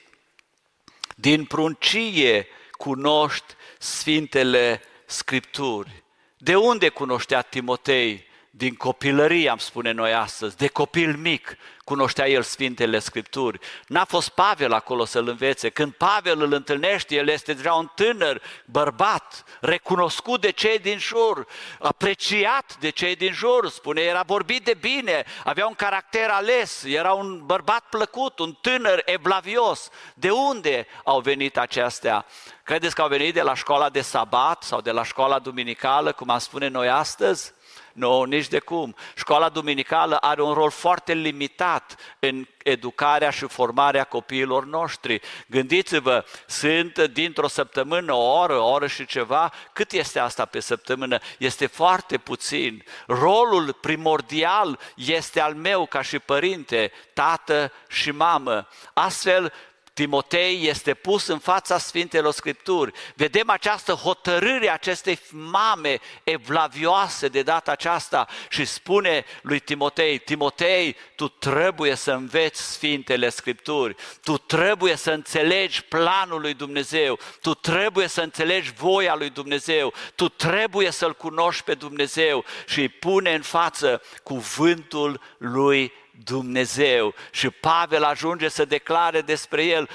Din 1.16 1.46
pruncie 1.46 2.48
cunoști 2.72 3.54
Sfintele 3.80 4.82
Scripturi. 5.06 6.04
De 6.38 6.56
unde 6.56 6.90
cunoștea 6.90 7.42
Timotei? 7.42 8.28
Din 8.56 8.76
copilărie, 8.76 9.50
am 9.50 9.58
spune 9.58 9.92
noi 9.92 10.14
astăzi, 10.14 10.58
de 10.58 10.68
copil 10.68 11.16
mic, 11.16 11.58
cunoștea 11.84 12.30
el 12.30 12.42
Sfintele 12.42 13.00
Scripturi. 13.00 13.60
N-a 13.88 14.06
fost 14.06 14.30
Pavel 14.30 14.74
acolo 14.74 15.06
să-l 15.06 15.28
învețe. 15.28 15.70
Când 15.70 15.94
Pavel 15.94 16.42
îl 16.42 16.54
întâlnește, 16.54 17.16
el 17.16 17.28
este 17.28 17.54
deja 17.54 17.74
un 17.74 17.92
tânăr, 17.96 18.42
bărbat, 18.66 19.44
recunoscut 19.60 20.42
de 20.42 20.52
cei 20.52 20.80
din 20.80 20.98
jur, 20.98 21.48
apreciat 21.80 22.78
de 22.80 22.90
cei 22.90 23.16
din 23.16 23.34
jur, 23.34 23.70
spune, 23.70 24.02
era 24.02 24.22
vorbit 24.22 24.64
de 24.64 24.78
bine, 24.80 25.24
avea 25.44 25.68
un 25.68 25.76
caracter 25.76 26.30
ales, 26.30 26.84
era 26.84 27.14
un 27.14 27.46
bărbat 27.46 27.84
plăcut, 27.90 28.40
un 28.40 28.54
tânăr 28.62 29.02
evlavios. 29.06 29.90
De 30.14 30.30
unde 30.30 30.88
au 31.04 31.20
venit 31.20 31.58
acestea? 31.58 32.26
Credeți 32.64 32.96
că 32.96 33.02
au 33.02 33.08
venit 33.08 33.34
de 33.34 33.42
la 33.42 33.56
școala 33.56 33.90
de 33.90 34.02
sabat 34.02 34.64
sau 34.64 34.82
de 34.82 34.92
la 34.92 35.04
școala 35.04 35.40
duminicală, 35.40 36.12
cum 36.12 36.30
am 36.30 36.40
spune 36.40 36.68
noi 36.68 36.90
astăzi? 36.90 37.54
Nu, 37.94 38.24
nici 38.24 38.48
de 38.48 38.60
cum. 38.60 38.96
Școala 39.16 39.50
duminicală 39.50 40.18
are 40.18 40.42
un 40.42 40.54
rol 40.54 40.70
foarte 40.70 41.14
limitat 41.14 41.96
în 42.20 42.48
educarea 42.64 43.30
și 43.30 43.48
formarea 43.48 44.04
copiilor 44.04 44.66
noștri. 44.66 45.22
Gândiți-vă, 45.48 46.26
sunt 46.48 47.00
dintr-o 47.00 47.48
săptămână, 47.48 48.14
o 48.14 48.40
oră, 48.40 48.60
o 48.60 48.72
oră 48.72 48.88
și 48.88 49.06
ceva, 49.06 49.52
cât 49.74 49.92
este 49.92 50.20
asta 50.20 50.46
pe 50.46 50.60
săptămână? 50.60 51.20
Este 51.38 51.66
foarte 51.66 52.18
puțin. 52.18 52.84
Rolul 53.08 53.74
primordial 53.74 54.80
este 54.96 55.40
al 55.42 55.54
meu 55.54 55.86
ca 55.86 56.02
și 56.02 56.20
părinte, 56.20 56.92
tată 57.14 57.72
și 57.88 58.12
mamă. 58.12 58.68
Astfel, 58.94 59.54
Timotei 59.94 60.68
este 60.68 60.94
pus 60.94 61.28
în 61.28 61.40
fața 61.40 61.78
Sfintelor 61.78 62.34
Scripturi. 62.34 62.92
Vedem 63.16 63.50
această 63.50 63.92
hotărâre 63.92 64.70
acestei 64.70 65.20
mame 65.30 66.00
evlavioase 66.24 67.28
de 67.28 67.42
data 67.42 67.72
aceasta 67.72 68.28
și 68.50 68.66
spune 68.66 69.26
lui 69.42 69.60
Timotei, 69.60 70.18
Timotei, 70.18 70.96
tu 71.16 71.28
trebuie 71.28 71.96
să 71.96 72.12
înveți 72.12 72.72
Sfintele 72.72 73.30
Scripturi, 73.30 73.96
tu 74.24 74.38
trebuie 74.38 74.96
să 74.96 75.12
înțelegi 75.12 75.84
planul 75.84 76.42
lui 76.42 76.54
Dumnezeu, 76.54 77.20
tu 77.42 77.54
trebuie 77.54 78.08
să 78.08 78.22
înțelegi 78.22 78.74
voia 78.74 79.16
lui 79.16 79.30
Dumnezeu, 79.30 79.94
tu 80.16 80.30
trebuie 80.30 80.92
să-L 80.92 81.14
cunoști 81.16 81.64
pe 81.64 81.74
Dumnezeu. 81.74 82.46
Și 82.66 82.80
îi 82.80 82.90
pune 82.90 83.34
în 83.34 83.42
față 83.42 84.02
cuvântul 84.24 85.22
lui 85.38 85.94
Dumnezeu. 86.24 87.14
Și 87.32 87.50
Pavel 87.50 88.04
ajunge 88.04 88.50
să 88.50 88.66
declare 88.66 89.22
despre 89.22 89.66
el, 89.66 89.90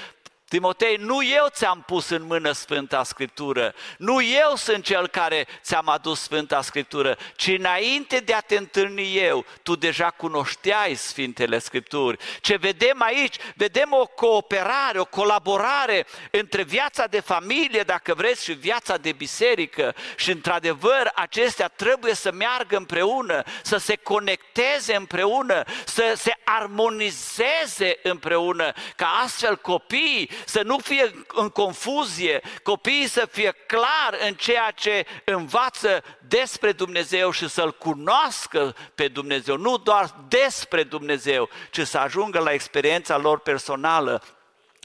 Timotei, 0.49 0.95
nu 0.95 1.23
eu 1.23 1.45
ți-am 1.49 1.83
pus 1.85 2.09
în 2.09 2.23
mână 2.23 2.51
Sfânta 2.51 3.03
Scriptură, 3.03 3.73
nu 3.97 4.21
eu 4.21 4.55
sunt 4.55 4.83
cel 4.83 5.07
care 5.07 5.47
ți-am 5.61 5.89
adus 5.89 6.21
Sfânta 6.21 6.61
Scriptură, 6.61 7.17
ci 7.35 7.47
înainte 7.47 8.19
de 8.19 8.33
a 8.33 8.39
te 8.39 8.57
întâlni 8.57 9.17
eu, 9.17 9.45
tu 9.63 9.75
deja 9.75 10.09
cunoșteai 10.09 10.95
Sfintele 10.95 11.59
Scripturi. 11.59 12.17
Ce 12.41 12.55
vedem 12.55 13.01
aici? 13.01 13.35
Vedem 13.55 13.89
o 13.91 14.05
cooperare, 14.05 14.99
o 14.99 15.05
colaborare 15.05 16.05
între 16.31 16.63
viața 16.63 17.05
de 17.07 17.19
familie, 17.19 17.81
dacă 17.81 18.13
vreți, 18.13 18.43
și 18.43 18.53
viața 18.53 18.97
de 18.97 19.11
biserică 19.11 19.95
și 20.15 20.31
într-adevăr 20.31 21.11
acestea 21.15 21.67
trebuie 21.67 22.13
să 22.13 22.31
meargă 22.31 22.77
împreună, 22.77 23.43
să 23.63 23.77
se 23.77 23.95
conecteze 23.95 24.95
împreună, 24.95 25.63
să 25.85 26.13
se 26.15 26.33
armonizeze 26.43 27.99
împreună, 28.03 28.73
ca 28.95 29.07
astfel 29.23 29.55
copiii 29.55 30.29
să 30.45 30.61
nu 30.63 30.77
fie 30.77 31.25
în 31.27 31.49
confuzie, 31.49 32.41
copiii 32.63 33.07
să 33.07 33.27
fie 33.31 33.51
clar 33.67 34.17
în 34.27 34.33
ceea 34.33 34.71
ce 34.71 35.05
învață 35.23 36.03
despre 36.27 36.71
Dumnezeu 36.71 37.31
și 37.31 37.49
să-L 37.49 37.73
cunoască 37.73 38.75
pe 38.95 39.07
Dumnezeu, 39.07 39.57
nu 39.57 39.77
doar 39.77 40.15
despre 40.27 40.83
Dumnezeu, 40.83 41.49
ci 41.71 41.81
să 41.81 41.97
ajungă 41.97 42.39
la 42.39 42.51
experiența 42.51 43.17
lor 43.17 43.39
personală, 43.39 44.23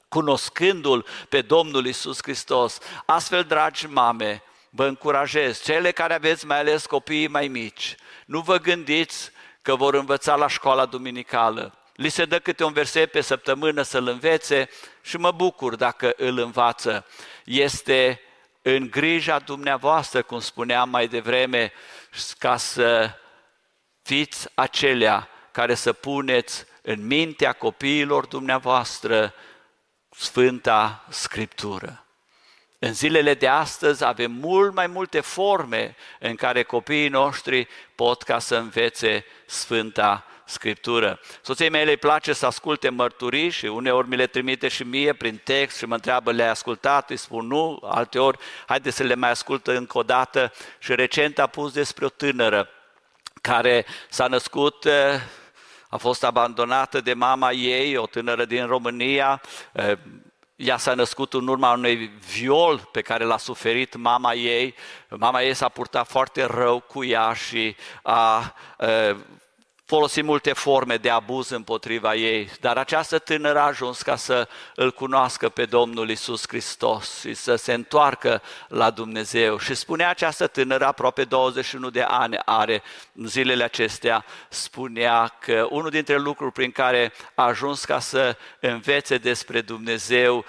cunoscându-L 0.09 1.07
pe 1.29 1.41
Domnul 1.41 1.87
Isus 1.87 2.19
Hristos. 2.23 2.79
Astfel, 3.07 3.45
dragi 3.45 3.87
mame, 3.87 4.43
vă 4.71 4.87
încurajez, 4.87 5.63
cele 5.63 5.91
care 5.91 6.15
aveți 6.15 6.47
mai 6.47 6.59
ales 6.59 6.87
copiii 6.87 7.29
mai 7.29 7.49
mici, 7.49 7.95
nu 8.27 8.41
vă 8.41 8.57
gândiți 8.57 9.31
că 9.63 9.75
vor 9.75 9.95
învăța 9.95 10.35
la 10.35 10.49
școala 10.49 10.87
duminicală. 10.87 11.79
Li 11.95 12.09
se 12.09 12.25
dă 12.25 12.39
câte 12.39 12.65
un 12.65 12.73
verset 12.73 13.11
pe 13.11 13.21
săptămână 13.21 13.83
să-l 13.83 14.07
învețe 14.09 14.69
și 15.03 15.17
mă 15.17 15.31
bucur 15.31 15.77
dacă 15.77 16.13
îl 16.17 16.39
învață. 16.39 17.07
Este 17.45 18.21
în 18.63 18.91
grija 18.91 19.39
dumneavoastră, 19.39 20.23
cum 20.23 20.41
spuneam 20.41 20.89
mai 20.89 21.09
devreme, 21.09 21.73
ca 22.39 22.57
să 22.57 23.11
fiți 24.03 24.49
acelea 24.55 25.29
care 25.53 25.75
să 25.75 25.93
puneți 25.93 26.65
în 26.83 27.07
mintea 27.07 27.53
copiilor 27.53 28.27
dumneavoastră 28.27 29.35
Sfânta 30.11 31.05
Scriptură. 31.09 32.05
În 32.79 32.95
zilele 32.95 33.35
de 33.35 33.49
astăzi 33.49 34.05
avem 34.05 34.31
mult 34.31 34.75
mai 34.75 34.87
multe 34.87 35.21
forme 35.21 35.97
în 36.21 36.35
care 36.35 36.63
copiii 36.63 37.09
noștri 37.09 37.69
pot 37.95 38.23
ca 38.23 38.39
să 38.39 38.57
învețe 38.57 39.25
Sfânta 39.47 40.27
Scriptură. 40.47 41.21
Soției 41.43 41.69
mele 41.69 41.91
îi 41.91 41.97
place 41.97 42.33
să 42.33 42.47
asculte 42.47 42.89
mărturii 42.89 43.51
și 43.51 43.67
uneori 43.67 44.09
mi 44.09 44.17
le 44.17 44.27
trimite 44.27 44.69
și 44.69 44.83
mie 44.83 45.13
prin 45.13 45.41
text 45.45 45.77
și 45.77 45.87
mă 45.87 45.95
întreabă, 45.95 46.33
le-ai 46.33 46.49
ascultat? 46.49 47.11
Îi 47.11 47.17
spun 47.17 47.47
nu, 47.47 47.79
alteori, 47.83 48.39
haide 48.67 48.91
să 48.91 49.03
le 49.03 49.15
mai 49.15 49.31
ascultă 49.31 49.77
încă 49.77 49.99
o 49.99 50.03
dată 50.03 50.53
și 50.79 50.95
recent 50.95 51.39
a 51.39 51.47
pus 51.47 51.73
despre 51.73 52.05
o 52.05 52.09
tânără 52.09 52.69
care 53.41 53.87
s-a 54.09 54.27
născut 54.27 54.89
a 55.89 55.97
fost 55.97 56.25
abandonată 56.25 57.01
de 57.01 57.13
mama 57.13 57.53
ei, 57.53 57.97
o 57.97 58.07
tânără 58.07 58.45
din 58.45 58.67
România, 58.67 59.41
ea 60.57 60.77
s-a 60.77 60.95
născut 60.95 61.33
în 61.33 61.49
urma 61.49 61.73
unui 61.73 62.11
viol 62.33 62.89
pe 62.93 63.01
care 63.01 63.25
l-a 63.25 63.37
suferit 63.37 63.97
mama 63.97 64.35
ei. 64.35 64.75
Mama 65.09 65.43
ei 65.43 65.55
s-a 65.55 65.69
purtat 65.69 66.09
foarte 66.09 66.45
rău 66.45 66.81
cu 66.81 67.05
ea 67.05 67.33
și 67.33 67.77
a, 68.03 68.13
a 68.17 68.55
folosit 69.87 70.25
multe 70.25 70.53
forme 70.53 70.97
de 70.97 71.11
abuz 71.11 71.51
împotriva 71.51 72.15
ei, 72.15 72.51
dar 72.61 72.77
această 72.77 73.19
tânără 73.19 73.59
a 73.59 73.67
ajuns 73.67 74.03
ca 74.03 74.17
să 74.17 74.49
îl 74.75 74.93
cunoască 74.93 75.49
pe 75.49 75.65
Domnul 75.65 76.11
Isus 76.11 76.45
Hristos 76.49 77.21
și 77.21 77.35
să 77.35 77.55
se 77.55 77.73
întoarcă 77.73 78.43
la 78.69 78.91
Dumnezeu. 78.91 79.59
Și 79.59 79.75
spunea 79.75 80.09
această 80.09 80.47
tânără, 80.47 80.87
aproape 80.87 81.25
21 81.25 81.91
de 81.91 82.03
ani 82.03 82.37
are 82.45 82.83
în 83.15 83.27
zilele 83.27 83.65
acestea, 83.65 84.25
spunea 84.49 85.37
că 85.41 85.67
unul 85.71 85.91
dintre 85.91 86.17
lucruri 86.17 86.53
prin 86.53 86.71
care 86.71 87.13
a 87.35 87.45
ajuns 87.45 87.85
ca 87.85 87.99
să 87.99 88.37
învețe 88.61 89.19
despre 89.19 89.61
Dumnezeu 89.61 90.45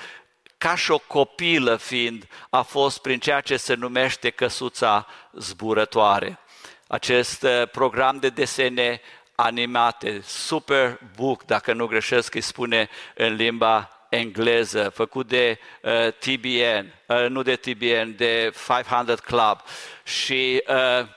ca 0.57 0.75
și 0.75 0.91
o 0.91 0.97
copilă 0.97 1.75
fiind, 1.75 2.27
a 2.49 2.61
fost 2.61 3.01
prin 3.01 3.19
ceea 3.19 3.41
ce 3.41 3.57
se 3.57 3.73
numește 3.73 4.29
căsuța 4.29 5.07
zburătoare. 5.33 6.39
Acest 6.87 7.43
uh, 7.43 7.69
program 7.71 8.17
de 8.17 8.29
desene 8.29 9.01
animate, 9.35 10.21
super 10.23 10.99
book, 11.15 11.43
dacă 11.43 11.73
nu 11.73 11.85
greșesc, 11.85 12.33
îi 12.33 12.41
spune 12.41 12.89
în 13.15 13.35
limba 13.35 13.89
engleză, 14.09 14.89
făcut 14.89 15.27
de 15.27 15.59
uh, 15.81 16.13
TBN, 16.19 16.93
uh, 17.07 17.29
nu 17.29 17.41
de 17.41 17.55
TBN, 17.55 18.15
de 18.15 18.53
500 18.67 19.15
Club. 19.25 19.61
Și 20.03 20.63
uh, 20.67 21.07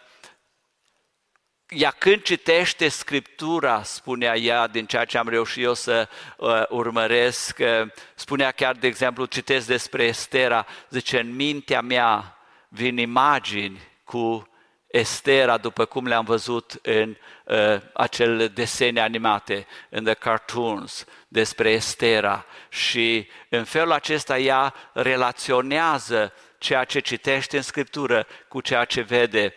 ea 1.68 1.90
când 1.90 2.22
citește 2.22 2.88
Scriptura, 2.88 3.82
spunea 3.82 4.36
ea, 4.36 4.66
din 4.66 4.86
ceea 4.86 5.04
ce 5.04 5.18
am 5.18 5.28
reușit 5.28 5.62
eu 5.62 5.74
să 5.74 6.08
uh, 6.36 6.62
urmăresc, 6.68 7.58
uh, 7.58 7.90
spunea 8.14 8.50
chiar, 8.50 8.74
de 8.74 8.86
exemplu, 8.86 9.24
citesc 9.24 9.66
despre 9.66 10.04
Estera, 10.04 10.66
zice, 10.90 11.20
în 11.20 11.34
mintea 11.34 11.80
mea 11.80 12.38
vin 12.68 12.96
imagini 12.96 13.80
cu 14.04 14.48
Estera, 14.88 15.56
după 15.56 15.84
cum 15.84 16.06
le-am 16.06 16.24
văzut 16.24 16.78
în 16.82 17.16
uh, 17.44 17.80
acele 17.92 18.48
desene 18.48 19.00
animate, 19.00 19.66
în 19.90 20.04
the 20.04 20.14
cartoons, 20.14 21.04
despre 21.28 21.70
Estera. 21.70 22.46
Și 22.68 23.28
în 23.48 23.64
felul 23.64 23.92
acesta 23.92 24.38
ea 24.38 24.74
relaționează 24.92 26.32
ceea 26.58 26.84
ce 26.84 27.00
citește 27.00 27.56
în 27.56 27.62
Scriptură 27.62 28.26
cu 28.48 28.60
ceea 28.60 28.84
ce 28.84 29.00
vede. 29.00 29.54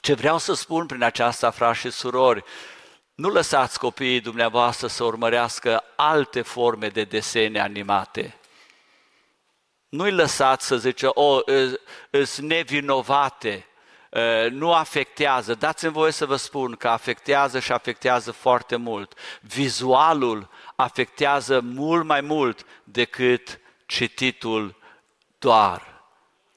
Ce 0.00 0.14
vreau 0.14 0.38
să 0.38 0.54
spun 0.54 0.86
prin 0.86 1.02
aceasta, 1.02 1.50
frați 1.50 1.78
și 1.78 1.90
surori, 1.90 2.44
nu 3.14 3.28
lăsați 3.28 3.78
copiii 3.78 4.20
dumneavoastră 4.20 4.86
să 4.86 5.04
urmărească 5.04 5.84
alte 5.96 6.42
forme 6.42 6.88
de 6.88 7.02
desene 7.04 7.60
animate. 7.60 8.34
Nu-i 9.88 10.10
lăsați 10.10 10.66
să 10.66 10.76
zice, 10.76 11.06
o, 11.06 11.34
oh, 11.34 11.42
îs 12.10 12.38
nevinovate, 12.38 13.66
Uh, 13.66 13.73
nu 14.50 14.72
afectează. 14.72 15.54
Dați-mi 15.54 15.92
voie 15.92 16.12
să 16.12 16.26
vă 16.26 16.36
spun 16.36 16.76
că 16.76 16.88
afectează 16.88 17.58
și 17.58 17.72
afectează 17.72 18.32
foarte 18.32 18.76
mult. 18.76 19.18
Vizualul 19.40 20.50
afectează 20.76 21.60
mult 21.60 22.04
mai 22.04 22.20
mult 22.20 22.66
decât 22.84 23.60
cititul 23.86 24.76
doar. 25.38 26.02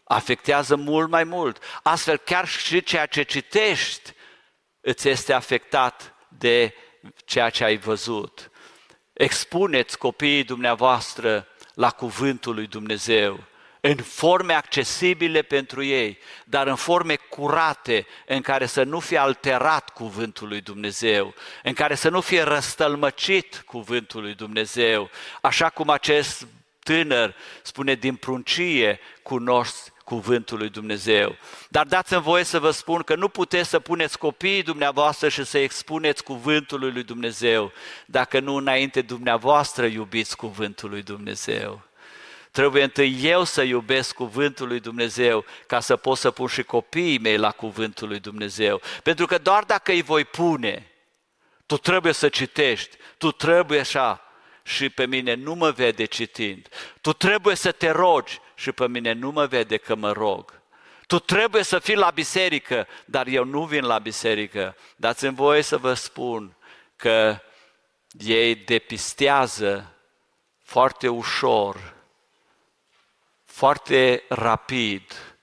Afectează 0.04 0.76
mult 0.76 1.10
mai 1.10 1.24
mult. 1.24 1.64
Astfel, 1.84 2.18
chiar 2.18 2.48
și 2.48 2.84
ceea 2.84 3.06
ce 3.06 3.24
citești 3.24 4.14
îți 4.82 5.10
este 5.10 5.34
afectat 5.34 6.16
de 6.28 6.74
ceea 7.26 7.50
ce 7.50 7.64
ai 7.64 7.78
văzut. 7.78 8.52
Expuneți 9.14 9.98
copiii 9.98 10.44
dumneavoastră 10.44 11.48
la 11.74 11.90
cuvântul 11.90 12.54
lui 12.54 12.68
Dumnezeu 12.68 13.47
în 13.82 13.96
forme 13.96 14.54
accesibile 14.54 15.42
pentru 15.42 15.84
ei, 15.84 16.18
dar 16.46 16.68
în 16.68 16.76
forme 16.76 17.16
curate, 17.16 18.06
în 18.26 18.42
care 18.42 18.66
să 18.66 18.84
nu 18.84 19.00
fie 19.00 19.18
alterat 19.18 19.90
cuvântul 19.90 20.48
lui 20.48 20.62
Dumnezeu, 20.62 21.34
în 21.64 21.74
care 21.74 21.96
să 21.96 22.10
nu 22.10 22.22
fie 22.22 22.42
răstălmăcit 22.42 23.64
cuvântul 23.66 24.22
lui 24.22 24.34
Dumnezeu, 24.34 25.10
așa 25.42 25.70
cum 25.70 25.90
acest 25.90 26.48
tânăr 26.84 27.36
spune 27.62 27.94
din 27.94 28.16
pruncie, 28.16 29.00
cunoști 29.22 29.92
cuvântul 30.04 30.58
lui 30.58 30.70
Dumnezeu. 30.70 31.36
Dar 31.70 31.86
dați-mi 31.86 32.22
voie 32.22 32.44
să 32.44 32.60
vă 32.60 32.72
spun 32.72 33.02
că 33.02 33.16
nu 33.16 33.28
puteți 33.28 33.70
să 33.70 33.80
puneți 33.80 34.18
copiii 34.18 34.64
dumneavoastră 34.64 35.30
și 35.30 35.44
să 35.44 35.58
expuneți 35.58 36.24
cuvântul 36.24 36.80
lui 36.80 37.04
Dumnezeu, 37.04 37.72
dacă 38.06 38.40
nu 38.40 38.56
înainte 38.56 39.02
dumneavoastră 39.02 39.86
iubiți 39.86 40.36
cuvântul 40.36 40.90
lui 40.90 41.02
Dumnezeu. 41.02 41.87
Trebuie 42.58 42.84
întâi 42.84 43.20
eu 43.22 43.44
să 43.44 43.62
iubesc 43.62 44.14
cuvântul 44.16 44.68
lui 44.68 44.80
Dumnezeu 44.80 45.46
ca 45.68 45.80
să 45.80 45.96
pot 45.96 46.18
să 46.18 46.32
pun 46.32 46.48
și 46.48 46.64
copiii 46.64 47.20
mei 47.20 47.38
la 47.38 47.52
cuvântul 47.52 48.08
lui 48.08 48.20
Dumnezeu. 48.20 48.82
Pentru 49.04 49.26
că 49.26 49.38
doar 49.38 49.64
dacă 49.64 49.92
îi 49.92 50.02
voi 50.02 50.26
pune, 50.26 50.92
tu 51.66 51.78
trebuie 51.78 52.14
să 52.14 52.30
citești, 52.30 52.98
tu 53.18 53.32
trebuie 53.32 53.80
așa. 53.80 54.22
și 54.64 54.90
pe 54.90 55.06
mine 55.06 55.34
nu 55.34 55.54
mă 55.54 55.72
vede 55.72 56.06
citind. 56.06 56.68
Tu 57.02 57.14
trebuie 57.14 57.56
să 57.56 57.72
te 57.72 57.90
rogi 57.90 58.40
și 58.56 58.72
pe 58.72 58.88
mine 58.88 59.14
nu 59.14 59.32
mă 59.32 59.46
vede 59.46 59.78
că 59.78 59.96
mă 59.96 60.12
rog. 60.12 60.62
Tu 61.08 61.20
trebuie 61.20 61.64
să 61.64 61.80
fii 61.80 61.96
la 61.96 62.10
biserică, 62.10 62.88
dar 63.06 63.28
eu 63.28 63.44
nu 63.44 63.64
vin 63.64 63.86
la 63.86 64.00
biserică. 64.00 64.76
Dați-mi 64.96 65.36
voie 65.36 65.62
să 65.62 65.78
vă 65.78 65.94
spun 65.94 66.56
că 66.96 67.40
ei 68.20 68.56
depistează 68.56 69.94
foarte 70.64 71.08
ușor, 71.08 71.96
foarte 73.58 74.24
rapid 74.30 75.36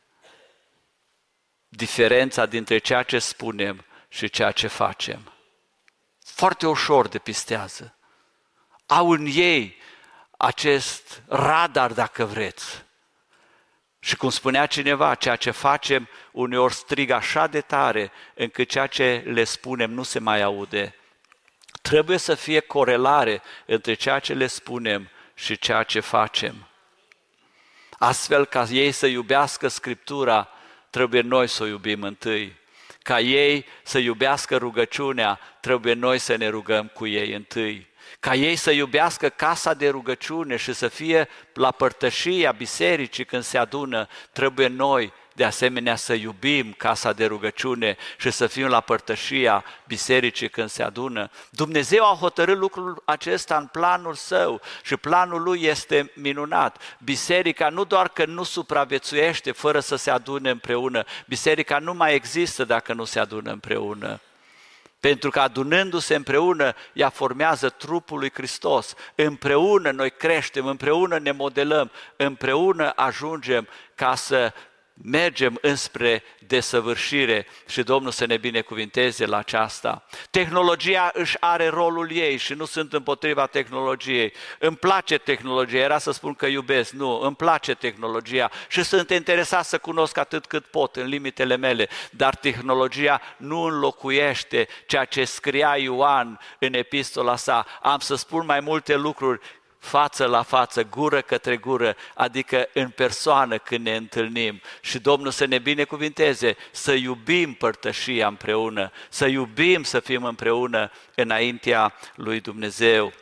diferența 1.69 2.47
dintre 2.47 2.79
ceea 2.79 3.03
ce 3.03 3.19
spunem 3.19 3.85
și 4.09 4.29
ceea 4.29 4.51
ce 4.51 4.67
facem. 4.67 5.33
Foarte 6.25 6.67
ușor 6.67 7.09
depistează. 7.09 7.97
Au 8.87 9.11
în 9.11 9.27
ei 9.31 9.77
acest 10.39 11.23
radar, 11.29 11.93
dacă 11.93 12.25
vreți. 12.25 12.85
Și 13.99 14.17
cum 14.17 14.31
spunea 14.31 14.67
cineva, 14.67 15.15
ceea 15.15 15.37
ce 15.37 15.51
facem 15.51 16.09
uneori 16.33 16.75
strig 16.75 17.11
așa 17.11 17.47
de 17.47 17.61
tare 17.61 18.13
încât 18.35 18.69
ceea 18.69 18.87
ce 18.87 19.23
le 19.27 19.45
spunem 19.45 19.91
nu 19.91 20.03
se 20.03 20.19
mai 20.19 20.43
aude. 20.43 20.95
Trebuie 21.83 22.19
să 22.19 22.35
fie 22.35 22.61
corelare 22.61 23.43
între 23.67 23.95
ceea 23.95 24.19
ce 24.19 24.35
le 24.35 24.47
spunem 24.47 25.11
și 25.35 25.59
ceea 25.59 25.83
ce 25.83 26.01
facem. 26.01 26.69
Astfel, 27.99 28.45
ca 28.45 28.67
ei 28.71 28.93
să 28.93 29.07
iubească 29.07 29.69
Scriptura, 29.69 30.49
trebuie 30.91 31.21
noi 31.21 31.47
să 31.47 31.63
o 31.63 31.67
iubim 31.67 32.03
întâi. 32.03 32.57
Ca 33.03 33.21
ei 33.21 33.67
să 33.83 33.99
iubească 33.99 34.57
rugăciunea, 34.57 35.41
trebuie 35.61 35.93
noi 35.93 36.19
să 36.19 36.37
ne 36.37 36.49
rugăm 36.49 36.87
cu 36.87 37.07
ei 37.07 37.33
întâi 37.33 37.93
ca 38.25 38.35
ei 38.35 38.57
să 38.57 38.71
iubească 38.71 39.29
casa 39.29 39.75
de 39.75 39.89
rugăciune 39.89 40.57
și 40.57 40.73
să 40.73 40.89
fie 40.89 41.29
la 41.53 41.71
părtășia 41.71 42.53
bisericii 42.53 43.25
când 43.25 43.43
se 43.43 43.59
adună, 43.59 44.09
trebuie 44.33 44.67
noi 44.67 45.13
de 45.35 45.45
asemenea 45.45 45.97
să 45.97 46.13
iubim 46.13 46.73
casa 46.73 47.13
de 47.13 47.27
rugăciune 47.27 47.97
și 48.19 48.31
să 48.31 48.47
fim 48.47 48.67
la 48.67 48.81
părtășia 48.81 49.65
bisericii 49.87 50.49
când 50.49 50.69
se 50.69 50.83
adună. 50.83 51.31
Dumnezeu 51.51 52.05
a 52.05 52.17
hotărât 52.21 52.57
lucrul 52.57 53.03
acesta 53.05 53.57
în 53.57 53.67
planul 53.67 54.15
său 54.15 54.61
și 54.83 54.97
planul 54.97 55.43
lui 55.43 55.63
este 55.63 56.13
minunat. 56.15 56.97
Biserica 57.05 57.69
nu 57.69 57.85
doar 57.85 58.09
că 58.09 58.25
nu 58.25 58.43
supraviețuiește 58.43 59.53
fără 59.53 59.81
să 59.81 59.97
se 59.97 60.11
adune 60.11 60.51
împreună, 60.51 61.05
biserica 61.27 61.79
nu 61.79 61.95
mai 61.95 62.15
există 62.15 62.65
dacă 62.65 62.93
nu 62.93 63.05
se 63.05 63.21
adună 63.21 63.53
împreună. 63.53 64.21
Pentru 65.01 65.31
că 65.31 65.41
adunându-se 65.41 66.15
împreună, 66.15 66.75
ea 66.93 67.09
formează 67.09 67.69
trupul 67.69 68.19
lui 68.19 68.31
Hristos. 68.33 68.95
Împreună 69.15 69.91
noi 69.91 70.11
creștem, 70.11 70.67
împreună 70.67 71.19
ne 71.19 71.31
modelăm, 71.31 71.91
împreună 72.17 72.93
ajungem 72.97 73.69
ca 73.95 74.15
să 74.15 74.53
mergem 75.03 75.59
înspre 75.61 76.23
desăvârșire 76.47 77.47
și 77.67 77.83
Domnul 77.83 78.11
să 78.11 78.27
ne 78.27 78.37
binecuvinteze 78.37 79.27
la 79.27 79.37
aceasta. 79.37 80.05
Tehnologia 80.31 81.11
își 81.13 81.37
are 81.41 81.69
rolul 81.69 82.13
ei 82.13 82.37
și 82.37 82.55
nu 82.55 82.65
sunt 82.65 82.93
împotriva 82.93 83.47
tehnologiei. 83.47 84.33
Îmi 84.59 84.77
place 84.77 85.19
tehnologia, 85.19 85.79
era 85.79 85.99
să 85.99 86.11
spun 86.11 86.35
că 86.35 86.47
iubesc, 86.47 86.93
nu, 86.93 87.21
îmi 87.21 87.37
place 87.37 87.75
tehnologia 87.75 88.51
și 88.69 88.83
sunt 88.83 89.11
interesat 89.11 89.65
să 89.65 89.79
cunosc 89.79 90.17
atât 90.17 90.47
cât 90.47 90.65
pot 90.65 90.97
în 90.97 91.07
limitele 91.07 91.57
mele, 91.57 91.89
dar 92.11 92.35
tehnologia 92.35 93.21
nu 93.37 93.61
înlocuiește 93.63 94.69
ceea 94.87 95.05
ce 95.05 95.25
scria 95.25 95.77
Ioan 95.77 96.41
în 96.59 96.75
epistola 96.75 97.37
sa. 97.37 97.67
Am 97.83 97.99
să 97.99 98.15
spun 98.15 98.47
mai 98.47 98.61
multe 98.61 98.97
lucruri 98.97 99.41
față 99.85 100.27
la 100.27 100.43
față, 100.43 100.85
gură 100.85 101.21
către 101.21 101.57
gură, 101.57 101.97
adică 102.15 102.69
în 102.73 102.89
persoană 102.89 103.59
când 103.59 103.85
ne 103.85 103.97
întâlnim. 103.97 104.61
Și 104.81 104.99
Domnul 104.99 105.31
să 105.31 105.45
ne 105.45 105.59
binecuvinteze, 105.59 106.57
să 106.71 106.93
iubim 106.93 107.55
părtășia 107.55 108.27
împreună, 108.27 108.91
să 109.09 109.27
iubim 109.27 109.83
să 109.83 110.01
fim 110.01 110.25
împreună 110.25 110.91
înaintea 111.15 111.95
lui 112.15 112.41
Dumnezeu. 112.41 113.13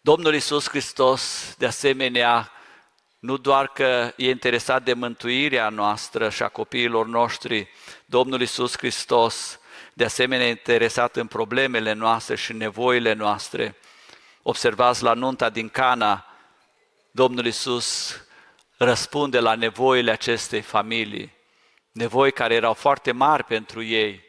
Domnul 0.00 0.34
Isus 0.34 0.68
Hristos, 0.68 1.54
de 1.58 1.66
asemenea, 1.66 2.52
nu 3.18 3.36
doar 3.36 3.68
că 3.68 4.12
e 4.16 4.28
interesat 4.28 4.82
de 4.82 4.92
mântuirea 4.92 5.68
noastră 5.68 6.30
și 6.30 6.42
a 6.42 6.48
copiilor 6.48 7.06
noștri, 7.06 7.68
Domnul 8.04 8.40
Isus 8.40 8.76
Hristos, 8.76 9.58
de 9.92 10.04
asemenea, 10.04 10.46
e 10.46 10.50
interesat 10.50 11.16
în 11.16 11.26
problemele 11.26 11.92
noastre 11.92 12.36
și 12.36 12.52
nevoile 12.52 13.12
noastre. 13.12 13.76
Observați 14.46 15.02
la 15.02 15.12
nunta 15.12 15.48
din 15.48 15.68
Cana, 15.68 16.26
Domnul 17.10 17.46
Isus 17.46 18.16
răspunde 18.76 19.40
la 19.40 19.54
nevoile 19.54 20.10
acestei 20.10 20.60
familii, 20.60 21.32
nevoi 21.92 22.32
care 22.32 22.54
erau 22.54 22.72
foarte 22.72 23.12
mari 23.12 23.44
pentru 23.44 23.82
ei. 23.82 24.22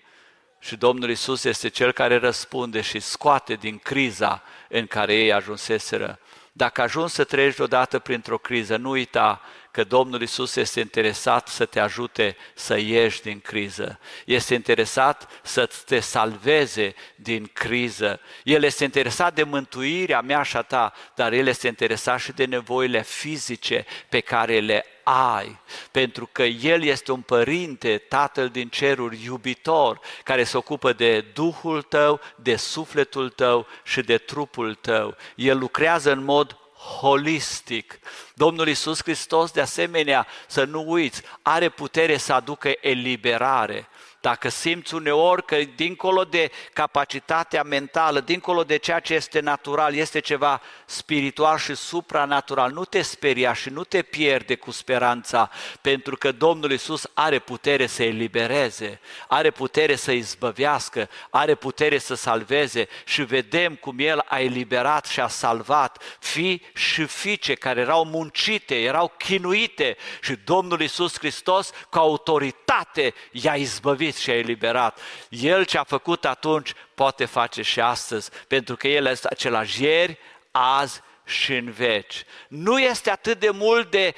Și 0.59 0.75
Domnul 0.75 1.09
Isus 1.09 1.43
este 1.43 1.67
cel 1.67 1.91
care 1.91 2.17
răspunde 2.17 2.81
și 2.81 2.99
scoate 2.99 3.53
din 3.53 3.77
criza 3.77 4.43
în 4.69 4.87
care 4.87 5.15
ei 5.15 5.33
ajunseseră. 5.33 6.19
Dacă 6.51 6.81
ajungi 6.81 7.13
să 7.13 7.23
treci 7.23 7.59
odată 7.59 7.99
printr-o 7.99 8.37
criză, 8.37 8.77
nu 8.77 8.89
uita 8.89 9.41
că 9.75 9.83
Domnul 9.83 10.21
Isus 10.21 10.55
este 10.55 10.79
interesat 10.79 11.47
să 11.47 11.65
te 11.65 11.79
ajute 11.79 12.37
să 12.53 12.77
ieși 12.77 13.21
din 13.21 13.39
criză. 13.39 13.99
Este 14.25 14.53
interesat 14.53 15.29
să 15.43 15.69
te 15.85 15.99
salveze 15.99 16.95
din 17.15 17.49
criză. 17.53 18.19
El 18.43 18.63
este 18.63 18.83
interesat 18.83 19.33
de 19.33 19.43
mântuirea 19.43 20.21
mea 20.21 20.43
și 20.43 20.57
a 20.57 20.61
ta, 20.61 20.93
dar 21.15 21.33
El 21.33 21.47
este 21.47 21.67
interesat 21.67 22.19
și 22.19 22.31
de 22.31 22.45
nevoile 22.45 23.03
fizice 23.03 23.85
pe 24.09 24.19
care 24.19 24.59
le 24.59 24.85
ai, 25.03 25.59
pentru 25.91 26.29
că 26.31 26.43
El 26.43 26.83
este 26.83 27.11
un 27.11 27.21
părinte, 27.21 27.97
Tatăl 27.97 28.49
din 28.49 28.69
ceruri, 28.69 29.23
iubitor, 29.23 29.99
care 30.23 30.43
se 30.43 30.57
ocupă 30.57 30.93
de 30.93 31.21
Duhul 31.21 31.81
tău, 31.81 32.19
de 32.35 32.55
sufletul 32.55 33.29
tău 33.29 33.67
și 33.83 34.01
de 34.01 34.17
trupul 34.17 34.75
tău. 34.75 35.15
El 35.35 35.57
lucrează 35.57 36.11
în 36.11 36.23
mod 36.23 36.57
holistic. 36.99 37.99
Domnul 38.33 38.67
Isus 38.67 39.01
Hristos, 39.01 39.51
de 39.51 39.61
asemenea, 39.61 40.27
să 40.47 40.63
nu 40.63 40.83
uiți, 40.87 41.21
are 41.41 41.69
putere 41.69 42.17
să 42.17 42.33
aducă 42.33 42.71
eliberare. 42.81 43.87
Dacă 44.25 44.49
simți 44.49 44.93
uneori 44.93 45.45
că 45.45 45.57
dincolo 45.75 46.23
de 46.23 46.51
capacitatea 46.73 47.63
mentală, 47.63 48.19
dincolo 48.19 48.63
de 48.63 48.77
ceea 48.77 48.99
ce 48.99 49.13
este 49.13 49.39
natural, 49.39 49.95
este 49.95 50.19
ceva 50.19 50.61
spiritual 50.85 51.57
și 51.57 51.75
supranatural, 51.75 52.71
nu 52.71 52.85
te 52.85 53.01
speria 53.01 53.53
și 53.53 53.69
nu 53.69 53.83
te 53.83 54.01
pierde 54.01 54.55
cu 54.55 54.71
speranța, 54.71 55.49
pentru 55.81 56.15
că 56.15 56.31
Domnul 56.31 56.71
Isus 56.71 57.09
are 57.13 57.39
putere 57.39 57.87
să 57.87 58.03
elibereze, 58.03 58.99
are 59.27 59.51
putere 59.51 59.95
să 59.95 60.11
izbăvească, 60.11 61.09
are 61.29 61.55
putere 61.55 61.97
să 61.97 62.15
salveze 62.15 62.87
și 63.03 63.21
vedem 63.21 63.75
cum 63.75 63.95
El 63.99 64.23
a 64.27 64.39
eliberat 64.39 65.05
și 65.05 65.19
a 65.19 65.27
salvat 65.27 66.17
fii 66.19 66.65
și 66.73 67.03
fiice 67.03 67.53
care 67.53 67.79
erau 67.79 68.05
muncite, 68.05 68.81
erau 68.81 69.13
chinuite 69.17 69.97
și 70.21 70.37
Domnul 70.43 70.81
Isus 70.81 71.17
Hristos 71.17 71.71
cu 71.89 71.97
autoritate 71.97 73.13
i-a 73.31 73.55
izbăvit 73.55 74.13
și 74.19 74.29
a 74.29 74.37
eliberat. 74.37 74.99
El 75.29 75.65
ce 75.65 75.77
a 75.77 75.83
făcut 75.83 76.25
atunci 76.25 76.73
poate 76.95 77.25
face 77.25 77.61
și 77.61 77.81
astăzi, 77.81 78.29
pentru 78.47 78.75
că 78.75 78.87
El 78.87 79.05
este 79.05 79.27
același 79.29 79.83
ieri, 79.83 80.17
azi 80.51 81.01
și 81.25 81.53
în 81.53 81.71
veci. 81.71 82.23
Nu 82.47 82.79
este 82.79 83.11
atât 83.11 83.39
de 83.39 83.49
mult 83.49 83.91
de 83.91 84.15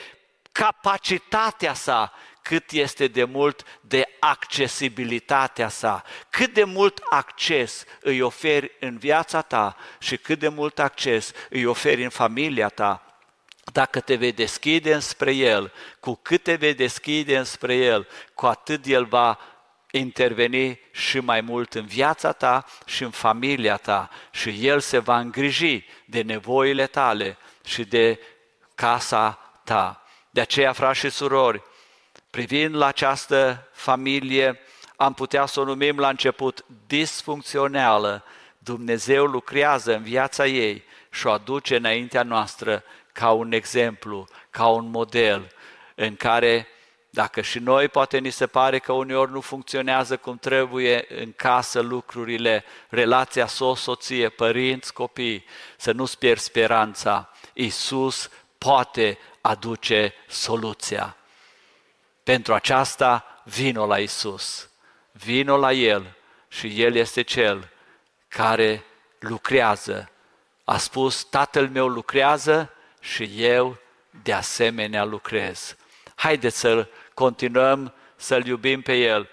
capacitatea 0.52 1.74
sa, 1.74 2.14
cât 2.42 2.72
este 2.72 3.08
de 3.08 3.24
mult 3.24 3.64
de 3.82 4.08
accesibilitatea 4.20 5.68
sa, 5.68 6.04
cât 6.30 6.54
de 6.54 6.64
mult 6.64 7.02
acces 7.10 7.84
îi 8.02 8.22
oferi 8.22 8.72
în 8.80 8.98
viața 8.98 9.42
ta 9.42 9.76
și 10.00 10.18
cât 10.18 10.40
de 10.40 10.48
mult 10.48 10.80
acces 10.80 11.32
îi 11.50 11.66
oferi 11.66 12.04
în 12.04 12.10
familia 12.10 12.70
ta. 12.70 13.02
Dacă 13.74 14.00
te 14.00 14.16
vei 14.16 14.32
deschide 14.32 14.94
înspre 14.94 15.34
El, 15.34 15.74
cu 16.00 16.20
cât 16.22 16.44
te 16.44 16.56
vei 16.56 16.74
deschide 16.74 17.38
înspre 17.38 17.76
El, 17.76 18.08
cu 18.34 18.46
atât 18.46 18.86
El 18.86 19.06
va 19.06 19.40
interveni 19.98 20.80
și 20.92 21.20
mai 21.20 21.42
mult 21.42 21.74
în 21.74 21.86
viața 21.86 22.32
ta 22.32 22.66
și 22.86 23.04
în 23.04 23.10
familia 23.10 23.78
ta 23.78 24.10
și 24.32 24.68
El 24.68 24.80
se 24.80 24.98
va 24.98 25.20
îngriji 25.20 25.86
de 26.06 26.22
nevoile 26.22 26.88
tale 26.88 27.38
și 27.66 27.84
de 27.84 28.20
casa 28.76 29.40
ta. 29.64 30.02
De 30.30 30.42
aceea, 30.42 30.72
frați 30.72 31.00
și 31.00 31.10
surori, 31.10 31.62
privind 32.30 32.76
la 32.76 32.86
această 32.86 33.68
familie, 33.72 34.60
am 34.96 35.14
putea 35.14 35.46
să 35.46 35.60
o 35.60 35.64
numim 35.64 35.98
la 36.00 36.10
început 36.10 36.66
disfuncțională. 36.88 38.24
Dumnezeu 38.58 39.26
lucrează 39.26 39.96
în 39.96 40.04
viața 40.04 40.46
ei 40.46 40.84
și 41.12 41.28
o 41.28 41.32
aduce 41.32 41.76
înaintea 41.76 42.24
noastră 42.24 42.84
ca 43.12 43.32
un 43.32 43.52
exemplu, 43.52 44.28
ca 44.50 44.68
un 44.68 44.90
model 44.90 45.52
în 45.96 46.16
care 46.16 46.68
Dacă 47.18 47.42
și 47.42 47.60
noi 47.60 47.88
poate 47.88 48.18
ni 48.18 48.30
se 48.30 48.48
pare 48.48 48.80
că 48.80 48.92
uneori 48.92 49.32
nu 49.32 49.42
funcționează 49.42 50.18
cum 50.18 50.38
trebuie 50.38 51.06
în 51.10 51.32
casă 51.32 51.80
lucrurile, 51.80 52.64
relația 52.90 53.48
soț-soție, 53.48 54.30
părinți, 54.30 54.94
copii, 54.94 55.46
să 55.78 55.92
nu-ți 55.92 56.18
pierzi 56.18 56.44
speranța. 56.44 57.30
Iisus 57.54 58.30
poate 58.58 59.18
aduce 59.42 60.14
soluția. 60.28 61.18
Pentru 62.24 62.54
aceasta, 62.54 63.42
vino 63.44 63.86
la 63.86 64.00
Isus, 64.00 64.70
vino 65.12 65.58
la 65.58 65.72
El 65.72 66.16
și 66.48 66.82
El 66.82 66.96
este 66.96 67.22
Cel 67.22 67.70
care 68.28 68.84
lucrează. 69.20 70.10
A 70.64 70.78
spus, 70.78 71.24
Tatăl 71.24 71.70
meu 71.70 71.88
lucrează 71.88 72.74
și 73.00 73.30
eu 73.38 73.78
de 74.24 74.34
asemenea 74.34 75.04
lucrez. 75.04 75.76
Haideți 76.16 76.58
să 76.58 76.88
continuăm 77.24 77.94
să-L 78.16 78.46
iubim 78.46 78.82
pe 78.82 78.94
El 78.94 79.26